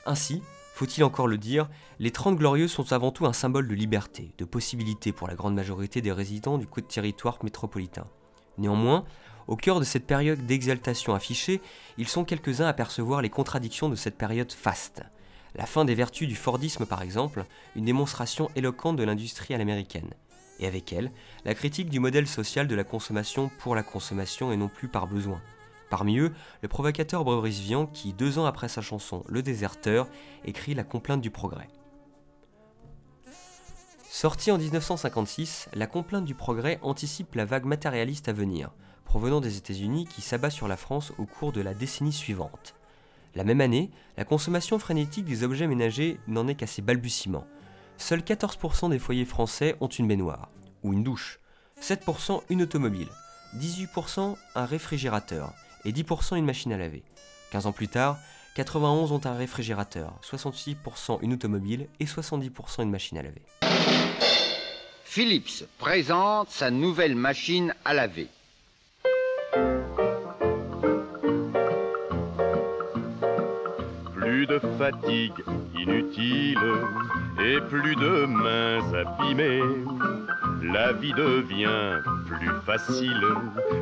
Ainsi, 0.07 0.43
faut-il 0.75 1.05
encore 1.05 1.27
le 1.27 1.39
dire, 1.39 1.69
les 1.99 2.11
Trente 2.11 2.37
Glorieuses 2.37 2.71
sont 2.71 2.93
avant 2.93 3.11
tout 3.11 3.27
un 3.27 3.33
symbole 3.33 3.69
de 3.69 3.75
liberté, 3.75 4.33
de 4.39 4.45
possibilité 4.45 5.13
pour 5.13 5.29
la 5.29 5.35
grande 5.35 5.55
majorité 5.55 6.01
des 6.01 6.13
résidents 6.13 6.59
du 6.59 6.67
territoire 6.89 7.39
métropolitain. 7.43 8.07
Néanmoins, 8.59 9.05
au 9.49 9.57
cœur 9.57 9.81
de 9.81 9.85
cette 9.85 10.07
période 10.07 10.47
d'exaltation 10.47 11.15
affichée, 11.15 11.61
ils 11.97 12.07
sont 12.07 12.25
quelques-uns 12.25 12.67
à 12.67 12.75
percevoir 12.75 13.23
les 13.23 13.31
contradictions 13.31 13.89
de 13.89 13.97
cette 13.97 14.19
période 14.19 14.53
faste. 14.53 15.03
La 15.55 15.65
fin 15.65 15.87
des 15.87 15.95
vertus 15.95 16.29
du 16.29 16.37
Fordisme 16.37 16.85
par 16.85 17.03
exemple, 17.03 17.45
une 17.75 17.87
démonstration 17.87 18.51
éloquente 18.55 18.97
de 18.97 19.05
l'industrie 19.05 19.55
à 19.55 19.59
l'américaine. 19.59 20.11
Et 20.61 20.67
avec 20.67 20.93
elle, 20.93 21.11
la 21.45 21.55
critique 21.55 21.89
du 21.89 21.99
modèle 21.99 22.29
social 22.29 22.69
de 22.69 22.75
la 22.75 22.85
consommation 22.85 23.51
pour 23.59 23.75
la 23.75 23.83
consommation 23.83 24.53
et 24.53 24.57
non 24.57 24.69
plus 24.69 24.89
par 24.89 25.07
besoin. 25.07 25.41
Parmi 25.89 26.19
eux, 26.19 26.33
le 26.61 26.69
provocateur 26.69 27.25
Boris 27.25 27.61
Vian 27.61 27.87
qui, 27.87 28.13
deux 28.13 28.39
ans 28.39 28.45
après 28.45 28.69
sa 28.69 28.83
chanson 28.83 29.25
Le 29.29 29.43
déserteur, 29.43 30.09
écrit 30.45 30.75
La 30.75 30.85
complainte 30.85 31.23
du 31.23 31.31
progrès. 31.31 31.69
Sortie 34.11 34.51
en 34.51 34.59
1956, 34.59 35.69
La 35.73 35.87
complainte 35.87 36.27
du 36.27 36.35
progrès 36.35 36.79
anticipe 36.83 37.35
la 37.35 37.47
vague 37.47 37.65
matérialiste 37.65 38.29
à 38.29 38.33
venir, 38.35 38.71
provenant 39.09 39.41
des 39.41 39.57
États-Unis 39.57 40.07
qui 40.07 40.21
s'abat 40.21 40.51
sur 40.51 40.69
la 40.69 40.77
France 40.77 41.15
au 41.17 41.25
cours 41.25 41.51
de 41.51 41.63
la 41.63 41.73
décennie 41.73 42.13
suivante. 42.13 42.75
La 43.35 43.43
même 43.43 43.63
année, 43.63 43.91
la 44.19 44.25
consommation 44.25 44.79
frénétique 44.79 45.25
des 45.25 45.45
objets 45.45 45.67
ménagers 45.67 46.21
n'en 46.29 46.47
est 46.47 46.55
qu'à 46.55 46.67
ses 46.67 46.83
balbutiements. 46.83 47.47
Seuls 47.97 48.21
14% 48.21 48.91
des 48.91 48.99
foyers 48.99 49.25
français 49.25 49.77
ont 49.81 49.89
une 49.89 50.07
baignoire, 50.07 50.51
ou 50.83 50.93
une 50.93 51.03
douche, 51.03 51.41
7% 51.81 52.43
une 52.51 52.63
automobile, 52.63 53.09
18% 53.57 54.37
un 54.55 54.65
réfrigérateur 54.67 55.55
et 55.87 55.93
10% 55.93 56.37
une 56.37 56.45
machine 56.45 56.73
à 56.75 56.77
laver. 56.77 57.03
15 57.53 57.67
ans 57.67 57.73
plus 57.73 57.89
tard, 57.89 58.19
91 58.57 59.11
ont 59.13 59.25
un 59.25 59.35
réfrigérateur, 59.35 60.21
66% 60.23 61.21
une 61.23 61.33
automobile 61.33 61.89
et 61.99 62.05
70% 62.05 62.83
une 62.83 62.91
machine 62.91 63.17
à 63.17 63.23
laver. 63.23 63.43
Philips 65.05 65.65
présente 65.79 66.51
sa 66.51 66.71
nouvelle 66.71 67.17
machine 67.17 67.75
à 67.87 67.95
laver. 67.95 68.29
De 74.49 74.59
fatigue 74.79 75.45
inutile 75.79 76.59
et 77.39 77.61
plus 77.69 77.95
de 77.97 78.25
mains 78.27 78.81
abîmées. 78.95 79.63
La 80.73 80.93
vie 80.93 81.13
devient 81.13 82.01
plus 82.27 82.51
facile 82.65 83.23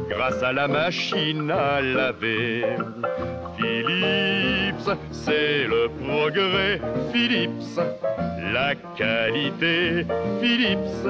grâce 0.08 0.42
à 0.42 0.52
la 0.52 0.66
machine 0.68 1.50
à 1.50 1.80
laver. 1.80 2.64
Philips, 3.56 4.90
c'est 5.12 5.66
le 5.66 5.88
progrès. 6.04 6.80
Philips, 7.12 7.80
la 8.52 8.74
qualité. 8.96 10.04
Philips 10.40 11.06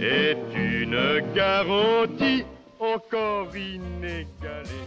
est 0.00 0.36
une 0.54 1.22
garantie 1.34 2.44
encore 2.78 3.56
inégalée. 3.56 4.86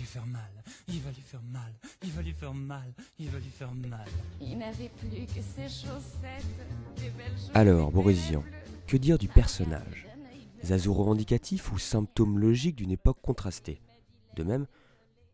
lui 0.00 0.06
faire 0.06 0.26
mal, 0.26 0.50
il 0.88 1.00
va 1.00 1.10
lui 1.10 1.20
faire 1.20 1.42
mal, 1.52 1.72
il 2.02 2.10
va 2.10 2.22
lui 2.22 2.32
faire 2.32 2.54
mal, 2.54 2.92
il 3.18 3.28
va 3.28 3.38
lui 3.38 3.50
faire 3.50 3.72
mal. 3.74 4.06
Il 4.40 4.58
n'avait 4.58 4.90
plus 4.98 5.26
que 5.26 5.42
ses 5.42 5.68
chaussettes, 5.68 6.46
des 6.96 7.10
belles 7.10 7.36
chaussettes. 7.36 7.54
Alors, 7.54 7.92
Boris 7.92 8.18
Vian, 8.28 8.42
que 8.86 8.96
dire 8.96 9.18
du 9.18 9.28
personnage? 9.28 10.06
Zazou 10.64 10.94
revendicatif 10.94 11.72
ou 11.72 11.78
symptôme 11.78 12.38
logique 12.38 12.76
d'une 12.76 12.90
époque 12.90 13.18
contrastée? 13.22 13.80
De 14.36 14.42
même, 14.42 14.66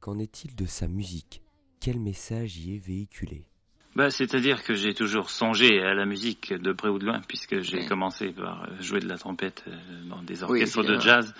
qu'en 0.00 0.18
est-il 0.18 0.54
de 0.54 0.66
sa 0.66 0.88
musique? 0.88 1.42
Quel 1.80 2.00
message 2.00 2.58
y 2.58 2.74
est 2.74 2.78
véhiculé? 2.78 3.46
Bah, 3.94 4.10
C'est-à-dire 4.10 4.62
que 4.62 4.74
j'ai 4.74 4.94
toujours 4.94 5.30
songé 5.30 5.80
à 5.80 5.94
la 5.94 6.06
musique 6.06 6.52
de 6.52 6.72
près 6.72 6.88
ou 6.88 6.98
de 6.98 7.06
loin, 7.06 7.20
puisque 7.26 7.60
j'ai 7.60 7.86
commencé 7.86 8.28
par 8.32 8.68
jouer 8.82 9.00
de 9.00 9.08
la 9.08 9.16
trompette 9.16 9.64
euh, 9.68 10.08
dans 10.08 10.22
des 10.22 10.42
orchestres 10.42 10.82
de 10.82 10.98
jazz. 10.98 11.34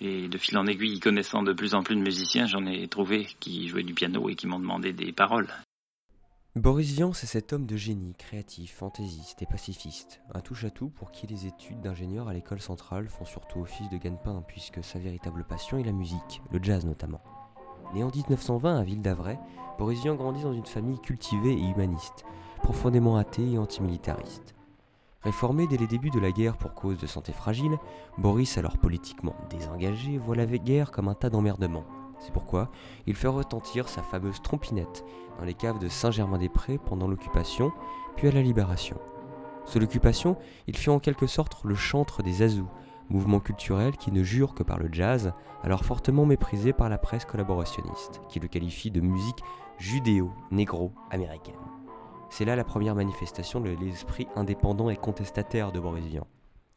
Et 0.00 0.28
de 0.28 0.38
fil 0.38 0.56
en 0.56 0.66
aiguille, 0.66 0.98
connaissant 0.98 1.42
de 1.42 1.52
plus 1.52 1.74
en 1.74 1.82
plus 1.82 1.96
de 1.96 2.00
musiciens, 2.00 2.46
j'en 2.46 2.64
ai 2.66 2.88
trouvé 2.88 3.26
qui 3.38 3.68
jouaient 3.68 3.82
du 3.82 3.92
piano 3.92 4.28
et 4.28 4.34
qui 4.34 4.46
m'ont 4.46 4.58
demandé 4.58 4.92
des 4.92 5.12
paroles. 5.12 5.48
Boris 6.56 6.90
Vian, 6.92 7.12
c'est 7.12 7.26
cet 7.26 7.52
homme 7.52 7.66
de 7.66 7.76
génie, 7.76 8.14
créatif, 8.18 8.74
fantaisiste 8.74 9.40
et 9.40 9.46
pacifiste. 9.46 10.20
Un 10.34 10.40
touche-à-tout 10.40 10.88
pour 10.88 11.12
qui 11.12 11.26
les 11.26 11.46
études 11.46 11.80
d'ingénieur 11.80 12.28
à 12.28 12.34
l'école 12.34 12.60
centrale 12.60 13.08
font 13.08 13.24
surtout 13.24 13.60
office 13.60 13.88
de 13.90 13.98
gagne-pain, 13.98 14.42
puisque 14.48 14.82
sa 14.82 14.98
véritable 14.98 15.44
passion 15.44 15.78
est 15.78 15.84
la 15.84 15.92
musique, 15.92 16.42
le 16.50 16.60
jazz 16.60 16.84
notamment. 16.84 17.22
Né 17.94 18.02
en 18.02 18.10
1920 18.10 18.80
à 18.80 18.82
Ville 18.82 19.02
d'Avray, 19.02 19.38
Boris 19.78 20.02
Vian 20.02 20.16
grandit 20.16 20.42
dans 20.42 20.52
une 20.52 20.66
famille 20.66 21.00
cultivée 21.00 21.52
et 21.52 21.70
humaniste, 21.70 22.24
profondément 22.62 23.16
athée 23.16 23.52
et 23.52 23.58
antimilitariste. 23.58 24.54
Réformé 25.22 25.66
dès 25.66 25.76
les 25.76 25.86
débuts 25.86 26.08
de 26.08 26.18
la 26.18 26.32
guerre 26.32 26.56
pour 26.56 26.72
cause 26.72 26.96
de 26.96 27.06
santé 27.06 27.32
fragile, 27.32 27.78
Boris, 28.16 28.56
alors 28.56 28.78
politiquement 28.78 29.36
désengagé, 29.50 30.16
voit 30.16 30.34
la 30.34 30.46
guerre 30.46 30.90
comme 30.90 31.08
un 31.08 31.14
tas 31.14 31.28
d'emmerdements. 31.28 31.84
C'est 32.20 32.32
pourquoi 32.32 32.70
il 33.06 33.14
fait 33.14 33.28
retentir 33.28 33.90
sa 33.90 34.02
fameuse 34.02 34.40
trompinette 34.40 35.04
dans 35.38 35.44
les 35.44 35.52
caves 35.52 35.78
de 35.78 35.88
Saint-Germain-des-Prés 35.88 36.78
pendant 36.78 37.06
l'occupation, 37.06 37.70
puis 38.16 38.28
à 38.28 38.32
la 38.32 38.40
libération. 38.40 38.96
Sous 39.66 39.78
l'occupation, 39.78 40.38
il 40.66 40.76
fut 40.76 40.88
en 40.88 41.00
quelque 41.00 41.26
sorte 41.26 41.62
le 41.64 41.74
chantre 41.74 42.22
des 42.22 42.40
Azous, 42.40 42.68
mouvement 43.10 43.40
culturel 43.40 43.98
qui 43.98 44.12
ne 44.12 44.22
jure 44.22 44.54
que 44.54 44.62
par 44.62 44.78
le 44.78 44.88
jazz, 44.90 45.34
alors 45.62 45.84
fortement 45.84 46.24
méprisé 46.24 46.72
par 46.72 46.88
la 46.88 46.96
presse 46.96 47.26
collaborationniste, 47.26 48.22
qui 48.30 48.40
le 48.40 48.48
qualifie 48.48 48.90
de 48.90 49.02
musique 49.02 49.42
judéo-négro-américaine. 49.78 51.79
C'est 52.30 52.44
là 52.44 52.54
la 52.54 52.64
première 52.64 52.94
manifestation 52.94 53.60
de 53.60 53.70
l'esprit 53.70 54.28
indépendant 54.36 54.88
et 54.88 54.96
contestataire 54.96 55.72
de 55.72 55.80
Boris. 55.80 56.04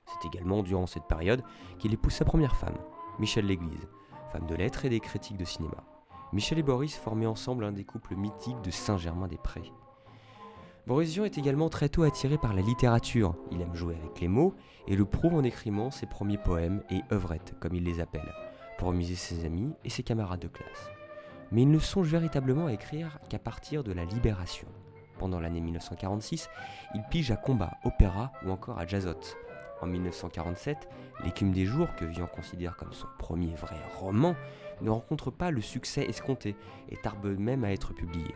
C'est 0.08 0.28
également 0.28 0.64
durant 0.64 0.88
cette 0.88 1.08
période 1.08 1.44
qu'il 1.78 1.94
épouse 1.94 2.14
sa 2.14 2.26
première 2.26 2.56
femme, 2.56 2.78
Michel 3.20 3.46
Léglise, 3.46 3.88
femme 4.32 4.48
de 4.48 4.56
lettres 4.56 4.86
et 4.86 4.90
des 4.90 5.00
critiques 5.00 5.38
de 5.38 5.46
cinéma. 5.46 5.86
Michel 6.34 6.58
et 6.58 6.64
Boris 6.64 6.96
formaient 6.96 7.28
ensemble 7.28 7.66
un 7.66 7.72
des 7.72 7.84
couples 7.84 8.16
mythiques 8.16 8.62
de 8.62 8.72
Saint-Germain-des-Prés. 8.72 9.72
Boris 10.88 11.14
Vian 11.14 11.26
est 11.26 11.38
également 11.38 11.70
très 11.70 11.88
tôt 11.88 12.02
attiré 12.02 12.40
par 12.40 12.54
la 12.54 12.62
littérature. 12.62 13.36
Il 13.52 13.62
aime 13.62 13.76
jouer 13.76 13.96
avec 13.96 14.20
les 14.20 14.28
mots 14.28 14.56
et 14.88 14.96
le 14.96 15.06
prouve 15.06 15.36
en 15.36 15.44
écrivant 15.44 15.92
ses 15.92 16.08
premiers 16.08 16.40
poèmes 16.40 16.84
et 16.90 17.02
œuvrettes, 17.14 17.54
comme 17.62 17.76
il 17.76 17.84
les 17.84 18.02
appelle, 18.02 18.34
pour 18.80 18.90
amuser 18.90 19.16
ses 19.16 19.46
amis 19.46 19.72
et 19.86 19.90
ses 19.90 20.04
camarades 20.04 20.42
de 20.42 20.48
classe. 20.48 20.90
Mais 21.52 21.62
il 21.62 21.70
ne 21.70 21.80
songe 21.80 22.08
véritablement 22.08 22.66
à 22.66 22.74
écrire 22.74 23.20
qu'à 23.30 23.40
partir 23.40 23.84
de 23.84 23.94
la 23.94 24.04
Libération. 24.04 24.68
Pendant 25.24 25.40
l'année 25.40 25.62
1946, 25.62 26.50
il 26.96 27.04
pige 27.04 27.32
à 27.32 27.38
combat, 27.38 27.78
opéra 27.86 28.34
ou 28.46 28.52
encore 28.52 28.78
à 28.78 28.86
jazzotte. 28.86 29.38
En 29.82 29.88
1947, 29.88 30.90
L'écume 31.24 31.54
des 31.54 31.64
jours, 31.66 31.88
que 31.96 32.04
Vian 32.04 32.28
considère 32.28 32.76
comme 32.76 32.92
son 32.92 33.08
premier 33.18 33.56
vrai 33.56 33.78
roman, 34.02 34.36
ne 34.82 34.90
rencontre 34.90 35.32
pas 35.32 35.50
le 35.50 35.62
succès 35.62 36.04
escompté 36.04 36.58
et 36.90 36.98
tarde 36.98 37.26
même 37.26 37.64
à 37.64 37.72
être 37.72 37.94
publié. 37.94 38.36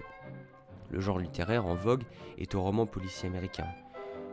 Le 0.89 1.01
genre 1.01 1.19
littéraire 1.19 1.65
en 1.65 1.75
vogue 1.75 2.05
est 2.37 2.55
au 2.55 2.61
roman 2.61 2.85
policier 2.85 3.27
américain. 3.27 3.67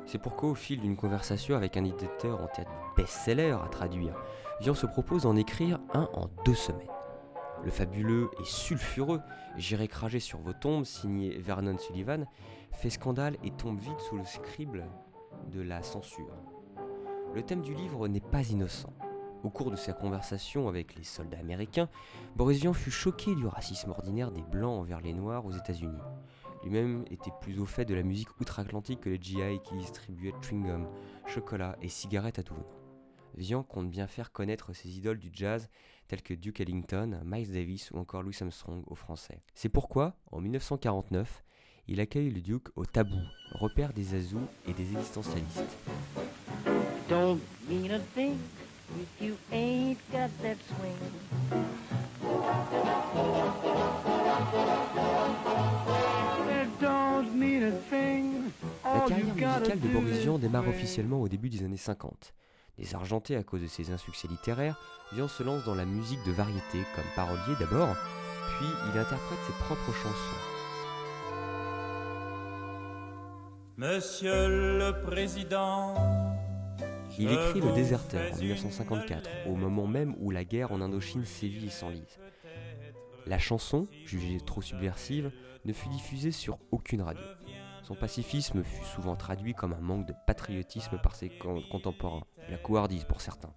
C'est 0.06 0.18
pourquoi, 0.18 0.50
au 0.50 0.54
fil 0.54 0.80
d'une 0.80 0.94
conversation 0.94 1.56
avec 1.56 1.76
un 1.76 1.84
éditeur 1.84 2.40
en 2.40 2.46
tête 2.46 2.68
best-seller 2.96 3.56
à 3.64 3.66
traduire, 3.68 4.14
Vian 4.61 4.75
se 4.75 4.87
propose 4.87 5.25
d'en 5.25 5.34
écrire 5.34 5.80
un 5.92 6.08
en 6.12 6.28
deux 6.44 6.54
semaines. 6.54 6.94
Le 7.64 7.71
fabuleux 7.71 8.30
et 8.40 8.44
sulfureux 8.44 9.21
J'irai 9.56 9.88
crager 9.88 10.21
sur 10.21 10.38
vos 10.40 10.52
tombes, 10.52 10.85
signé 10.85 11.38
Vernon 11.38 11.78
Sullivan, 11.78 12.26
fait 12.73 12.90
scandale 12.90 13.37
et 13.44 13.50
tombe 13.50 13.78
vite 13.78 14.00
sous 14.00 14.16
le 14.16 14.25
scribe 14.25 14.83
de 15.52 15.61
la 15.61 15.83
censure. 15.83 16.35
Le 17.35 17.42
thème 17.42 17.62
du 17.62 17.75
livre 17.75 18.09
n'est 18.09 18.21
pas 18.21 18.49
innocent. 18.50 18.92
Au 19.44 19.50
cours 19.50 19.71
de 19.71 19.76
sa 19.76 19.92
conversation 19.92 20.68
avec 20.68 20.94
les 20.97 21.04
soldats 21.04 21.38
américains, 21.38 21.88
Boris 22.35 22.61
Vian 22.61 22.73
fut 22.73 22.90
choqué 22.90 23.35
du 23.35 23.47
racisme 23.47 23.90
ordinaire 23.90 24.33
des 24.33 24.42
Blancs 24.42 24.80
envers 24.80 25.00
les 25.00 25.12
Noirs 25.12 25.44
aux 25.44 25.52
États-Unis. 25.52 26.00
Lui-même 26.64 27.04
était 27.11 27.33
plus 27.42 27.61
au 27.61 27.66
fait 27.66 27.85
de 27.85 27.94
la 27.94 28.02
musique 28.02 28.40
outre-Atlantique 28.40 29.00
que 29.02 29.11
les 29.11 29.21
GI 29.21 29.61
qui 29.62 29.76
distribuaient 29.76 30.33
chewing-gum, 30.40 30.87
chocolat 31.26 31.76
et 31.83 31.88
cigarettes 31.88 32.38
à 32.38 32.42
tout 32.42 32.54
venant. 32.54 32.84
Vian 33.37 33.62
compte 33.62 33.91
bien 33.91 34.07
faire 34.07 34.33
connaître 34.33 34.73
ses 34.73 34.97
idoles 34.97 35.19
du 35.19 35.31
jazz 35.33 35.69
tels 36.09 36.23
que 36.23 36.35
Duke 36.35 36.61
Ellington, 36.61 37.21
Miles 37.25 37.53
Davis 37.53 37.91
ou 37.91 37.99
encore 37.99 38.23
Louis 38.23 38.37
Armstrong 38.41 38.83
aux 38.87 38.95
Français. 38.95 39.43
C'est 39.55 39.69
pourquoi, 39.69 40.17
en 40.31 40.41
1949, 40.41 41.45
il 41.88 42.00
accueille 42.00 42.31
le 42.31 42.41
Duke 42.41 42.69
au 42.76 42.85
Tabou, 42.87 43.21
repère 43.53 43.93
des 43.93 44.14
azous 44.14 44.47
et 44.67 44.73
des 44.73 44.93
existentialistes. 44.93 45.76
Don't 47.09 47.41
mean 47.69 47.91
a 47.91 47.99
thing 48.14 48.38
if 49.00 49.21
you 49.21 49.35
ain't 49.53 49.99
got 50.11 50.31
that 50.43 50.57
swing. 50.79 50.95
La 58.85 59.00
carrière 59.09 59.35
musicale 59.35 59.81
de 59.81 59.88
Boris 59.88 60.19
Vian 60.19 60.38
démarre 60.38 60.69
officiellement 60.69 61.21
au 61.21 61.29
début 61.29 61.49
des 61.49 61.62
années 61.64 61.76
50. 61.76 62.33
Désargenté 62.78 63.37
à 63.37 63.45
cause 63.45 63.62
de 63.62 63.66
ses 63.66 63.93
insuccès 63.93 64.26
littéraires, 64.26 64.76
Vian 65.12 65.28
se 65.28 65.43
lance 65.43 65.64
dans 65.64 65.75
la 65.75 65.85
musique 65.85 66.25
de 66.26 66.32
variété 66.32 66.78
comme 66.95 67.04
parolier 67.15 67.54
d'abord, 67.60 67.95
puis 68.58 68.67
il 68.93 68.99
interprète 68.99 69.39
ses 69.47 69.52
propres 69.65 69.93
chansons. 69.93 70.54
Monsieur 73.76 74.49
le 74.49 75.00
Président, 75.02 75.95
il 77.19 77.30
écrit 77.30 77.60
Le 77.60 77.73
Déserteur 77.73 78.32
en 78.32 78.37
1954, 78.37 79.30
au 79.47 79.54
moment 79.54 79.87
même 79.87 80.17
où 80.19 80.30
la 80.30 80.45
guerre 80.45 80.73
en 80.73 80.80
Indochine 80.80 81.25
sévit 81.25 81.67
et 81.67 81.71
s'enlise. 81.71 82.19
La 83.26 83.39
chanson, 83.39 83.87
jugée 84.04 84.39
trop 84.41 84.63
subversive, 84.63 85.30
ne 85.65 85.73
fut 85.73 85.89
diffusée 85.89 86.32
sur 86.32 86.58
aucune 86.73 87.02
radio. 87.02 87.23
Son 87.84 87.94
pacifisme 87.94 88.64
fut 88.64 88.84
souvent 88.84 89.14
traduit 89.14 89.52
comme 89.52 89.75
un 89.75 89.80
manque 89.80 90.06
de 90.06 90.14
patriotisme 90.26 90.99
par 91.02 91.14
ses 91.14 91.30
contemporains, 91.70 92.25
la 92.49 92.56
couardise 92.56 93.04
pour 93.04 93.20
certains. 93.20 93.52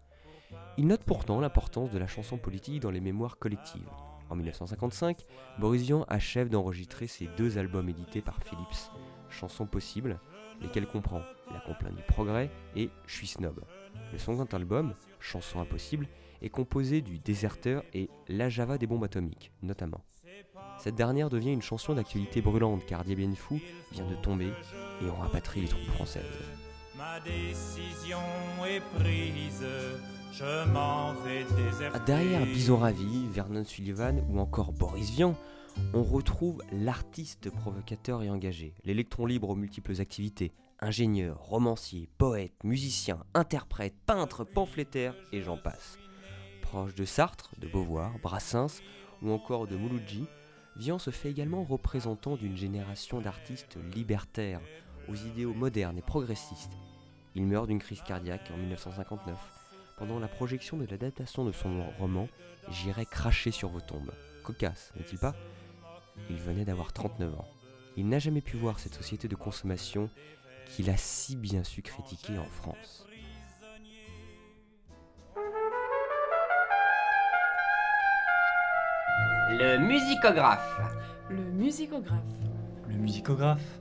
Il 0.78 0.88
note 0.88 1.06
pourtant 1.06 1.40
l'importance 1.40 1.92
de 1.92 1.98
la 1.98 2.08
chanson 2.08 2.38
politique 2.38 2.82
dans 2.82 2.92
les 2.92 3.00
mémoires 3.00 3.40
collectives. 3.40 3.90
En 4.30 4.36
1955, 4.36 5.24
Boris 5.60 5.84
Vian 5.84 6.04
achève 6.10 6.50
d'enregistrer 6.50 7.08
ses 7.08 7.28
deux 7.38 7.58
albums 7.58 7.88
édités 7.88 8.22
par 8.22 8.44
Philips, 8.44 8.92
Chansons 9.30 9.66
possibles 9.66 10.20
lesquels 10.62 10.88
comprend 10.88 11.22
La 11.54 11.60
complainte 11.62 11.96
du 11.96 12.04
progrès 12.04 12.50
et 12.76 12.90
Je 13.06 13.14
suis 13.16 13.28
snob. 13.28 13.64
Le 14.12 14.18
second 14.18 14.46
album, 14.52 14.94
Chanson 15.20 15.62
impossible, 15.62 16.08
est 16.42 16.50
composé 16.50 17.02
du 17.02 17.20
Déserteur 17.20 17.84
et 17.94 18.10
La 18.28 18.50
Java 18.50 18.78
des 18.78 18.88
bombes 18.88 19.04
atomiques, 19.04 19.52
notamment. 19.62 20.04
Cette 20.80 20.96
dernière 20.96 21.30
devient 21.30 21.54
une 21.54 21.62
chanson 21.62 21.94
d'actualité 21.94 22.42
brûlante 22.42 22.86
car 22.86 23.04
Bien 23.04 23.34
Fou 23.36 23.60
vient 23.92 24.06
de 24.06 24.16
tomber 24.16 24.52
et 25.02 25.10
on 25.10 25.16
rapatrie 25.16 25.62
les 25.62 25.68
troupes 25.68 25.94
françaises. 25.96 26.24
Ma 26.98 27.20
décision 27.20 28.18
est 28.68 28.82
prise, 29.00 29.66
je 30.32 30.72
m'en 30.72 31.14
vais 31.14 31.46
Derrière 32.06 32.46
Bison 32.46 32.78
Ravi, 32.78 33.28
Vernon 33.32 33.64
Sullivan 33.66 34.24
ou 34.30 34.40
encore 34.40 34.72
Boris 34.72 35.12
Vian, 35.12 35.36
on 35.94 36.04
retrouve 36.04 36.64
l'artiste 36.72 37.50
provocateur 37.50 38.24
et 38.24 38.30
engagé, 38.30 38.74
l'électron 38.84 39.26
libre 39.26 39.50
aux 39.50 39.56
multiples 39.56 40.02
activités, 40.02 40.54
ingénieur, 40.80 41.40
romancier, 41.40 42.10
poète, 42.18 42.64
musicien, 42.64 43.24
interprète, 43.34 43.96
peintre, 44.06 44.44
pamphlétaire 44.44 45.16
et 45.32 45.42
j'en 45.42 45.58
passe. 45.58 45.98
Proche 46.62 46.96
de 46.96 47.06
Sartre, 47.06 47.52
de 47.60 47.68
Beauvoir, 47.68 48.12
Brassens 48.22 48.82
ou 49.22 49.32
encore 49.32 49.68
de 49.68 49.76
Mouloudji, 49.76 50.26
Vian 50.76 51.00
se 51.00 51.10
fait 51.10 51.30
également 51.30 51.64
représentant 51.64 52.36
d'une 52.36 52.58
génération 52.58 53.20
d'artistes 53.20 53.78
libertaires, 53.96 54.62
aux 55.10 55.16
idéaux 55.16 55.54
modernes 55.54 55.98
et 55.98 56.04
progressistes. 56.04 56.74
Il 57.36 57.46
meurt 57.46 57.68
d'une 57.68 57.80
crise 57.80 58.02
cardiaque 58.02 58.52
en 58.54 58.58
1959, 58.58 59.38
pendant 59.98 60.20
la 60.20 60.28
projection 60.28 60.78
de 60.78 60.86
l'adaptation 60.86 61.46
de 61.46 61.52
son 61.52 61.90
roman 62.00 62.28
J'irai 62.70 63.06
cracher 63.06 63.52
sur 63.52 63.70
vos 63.70 63.80
tombes. 63.80 64.12
Cocasse, 64.44 64.92
n'est-il 64.98 65.18
pas? 65.18 65.36
Il 66.30 66.36
venait 66.36 66.66
d'avoir 66.66 66.92
39 66.92 67.34
ans. 67.36 67.48
Il 67.96 68.10
n'a 68.10 68.20
jamais 68.20 68.42
pu 68.42 68.58
voir 68.58 68.80
cette 68.80 68.94
société 68.94 69.28
de 69.28 69.36
consommation 69.36 70.10
qu'il 70.66 70.90
a 70.90 70.98
si 70.98 71.38
bien 71.38 71.64
su 71.64 71.82
critiquer 71.82 72.38
en 72.38 72.46
France. 72.46 73.07
Le 79.50 79.78
musicographe. 79.78 80.82
Le 81.30 81.38
musicographe. 81.38 82.20
Le 82.90 82.96
musicographe. 82.96 83.80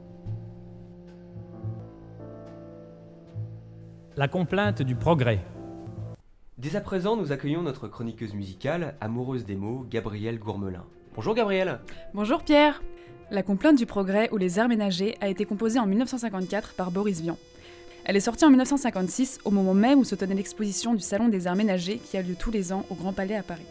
La 4.17 4.29
complainte 4.29 4.83
du 4.83 4.95
progrès. 4.95 5.41
Dès 6.57 6.77
à 6.77 6.81
présent, 6.81 7.17
nous 7.17 7.33
accueillons 7.33 7.63
notre 7.63 7.89
chroniqueuse 7.89 8.33
musicale, 8.33 8.95
amoureuse 9.01 9.45
des 9.45 9.57
mots, 9.57 9.85
Gabrielle 9.91 10.39
Gourmelin. 10.39 10.85
Bonjour 11.17 11.35
Gabriel. 11.35 11.81
Bonjour 12.15 12.45
Pierre. 12.45 12.81
La 13.33 13.43
complainte 13.43 13.77
du 13.77 13.87
progrès 13.87 14.31
ou 14.31 14.37
les 14.37 14.61
arts 14.61 14.69
ménagers 14.69 15.17
a 15.21 15.27
été 15.27 15.47
composée 15.47 15.81
en 15.81 15.87
1954 15.87 16.75
par 16.75 16.93
Boris 16.93 17.21
Vian. 17.21 17.39
Elle 18.05 18.17
est 18.17 18.21
sortie 18.21 18.45
en 18.45 18.51
1956 18.51 19.41
au 19.45 19.51
moment 19.51 19.75
même 19.75 19.99
où 19.99 20.05
se 20.05 20.15
tenait 20.15 20.37
l'exposition 20.37 20.95
du 20.95 21.01
Salon 21.01 21.27
des 21.27 21.49
arts 21.49 21.57
ménagers 21.57 21.99
qui 21.99 22.17
a 22.17 22.23
lieu 22.23 22.37
tous 22.39 22.53
les 22.53 22.73
ans 22.73 22.87
au 22.89 22.95
Grand 22.95 23.13
Palais 23.13 23.35
à 23.35 23.43
Paris. 23.43 23.67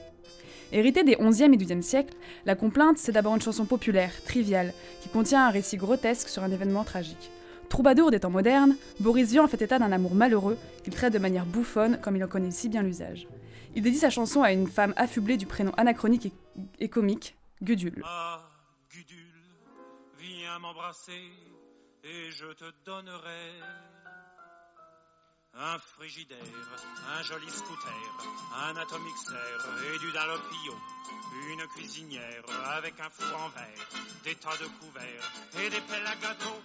Héritée 0.76 1.06
des 1.06 1.16
11e 1.16 1.54
et 1.54 1.58
12e 1.58 1.82
siècles, 1.82 2.14
la 2.46 2.54
complainte, 2.54 2.98
c'est 2.98 3.14
d'abord 3.14 3.34
une 3.34 3.42
chanson 3.42 3.66
populaire, 3.66 4.12
triviale, 4.26 4.74
qui 5.02 5.08
contient 5.08 5.48
un 5.48 5.50
récit 5.50 5.78
grotesque 5.78 6.28
sur 6.28 6.44
un 6.44 6.52
événement 6.52 6.84
tragique. 6.84 7.32
Troubadour 7.70 8.12
des 8.12 8.20
temps 8.20 8.30
modernes, 8.30 8.76
Boris 9.00 9.32
Vian 9.32 9.48
fait 9.48 9.62
état 9.62 9.80
d'un 9.80 9.94
amour 9.94 10.16
malheureux 10.16 10.58
qu'il 10.84 10.94
traite 10.94 11.14
de 11.14 11.18
manière 11.18 11.46
bouffonne 11.46 11.98
comme 12.02 12.18
il 12.18 12.24
en 12.26 12.28
connaît 12.28 12.52
si 12.52 12.68
bien 12.68 12.84
l'usage. 12.84 13.26
Il 13.74 13.84
dédie 13.84 14.00
sa 14.00 14.10
chanson 14.10 14.44
à 14.44 14.52
une 14.52 14.68
femme 14.68 14.94
affublée 14.98 15.38
du 15.38 15.46
prénom 15.46 15.72
anachronique 15.78 16.34
et, 16.80 16.90
comique, 16.90 17.38
Gudule. 17.64 18.04
Ah, 18.04 18.42
Gudule, 18.92 19.16
viens 20.20 20.60
m'embrasser 20.60 21.14
et 22.04 22.32
je 22.32 22.48
te 22.48 22.66
donnerai 22.86 23.62
un 25.58 25.78
frigidaire, 25.80 26.38
un 27.18 27.24
joli 27.24 27.50
scooter, 27.50 27.94
un 28.54 28.76
atomixer 28.76 29.34
et 29.94 30.00
du 30.00 30.12
dalopio, 30.12 30.74
une 31.50 31.66
cuisinière 31.68 32.44
avec 32.78 32.94
un 33.00 33.10
four 33.10 33.40
en 33.40 33.50
verre, 33.50 33.88
des 34.26 34.36
tas 34.36 34.58
de 34.62 34.68
couverts 34.80 35.32
et 35.56 35.70
des 35.70 35.82
pelles 35.88 36.06
à 36.06 36.16
gâteau, 36.16 36.60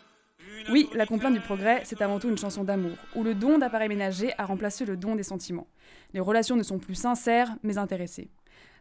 Oui, 0.70 0.88
La 0.94 1.06
complainte 1.06 1.34
du 1.34 1.40
progrès, 1.40 1.82
c'est 1.84 2.02
avant 2.02 2.18
tout 2.18 2.28
une 2.28 2.38
chanson 2.38 2.64
d'amour, 2.64 2.96
où 3.14 3.22
le 3.22 3.34
don 3.34 3.58
d'appareils 3.58 3.88
ménagers 3.88 4.32
a 4.38 4.44
remplacé 4.46 4.84
le 4.84 4.96
don 4.96 5.14
des 5.14 5.22
sentiments. 5.22 5.68
Les 6.12 6.20
relations 6.20 6.56
ne 6.56 6.62
sont 6.64 6.78
plus 6.78 6.94
sincères, 6.96 7.54
mais 7.62 7.78
intéressées. 7.78 8.30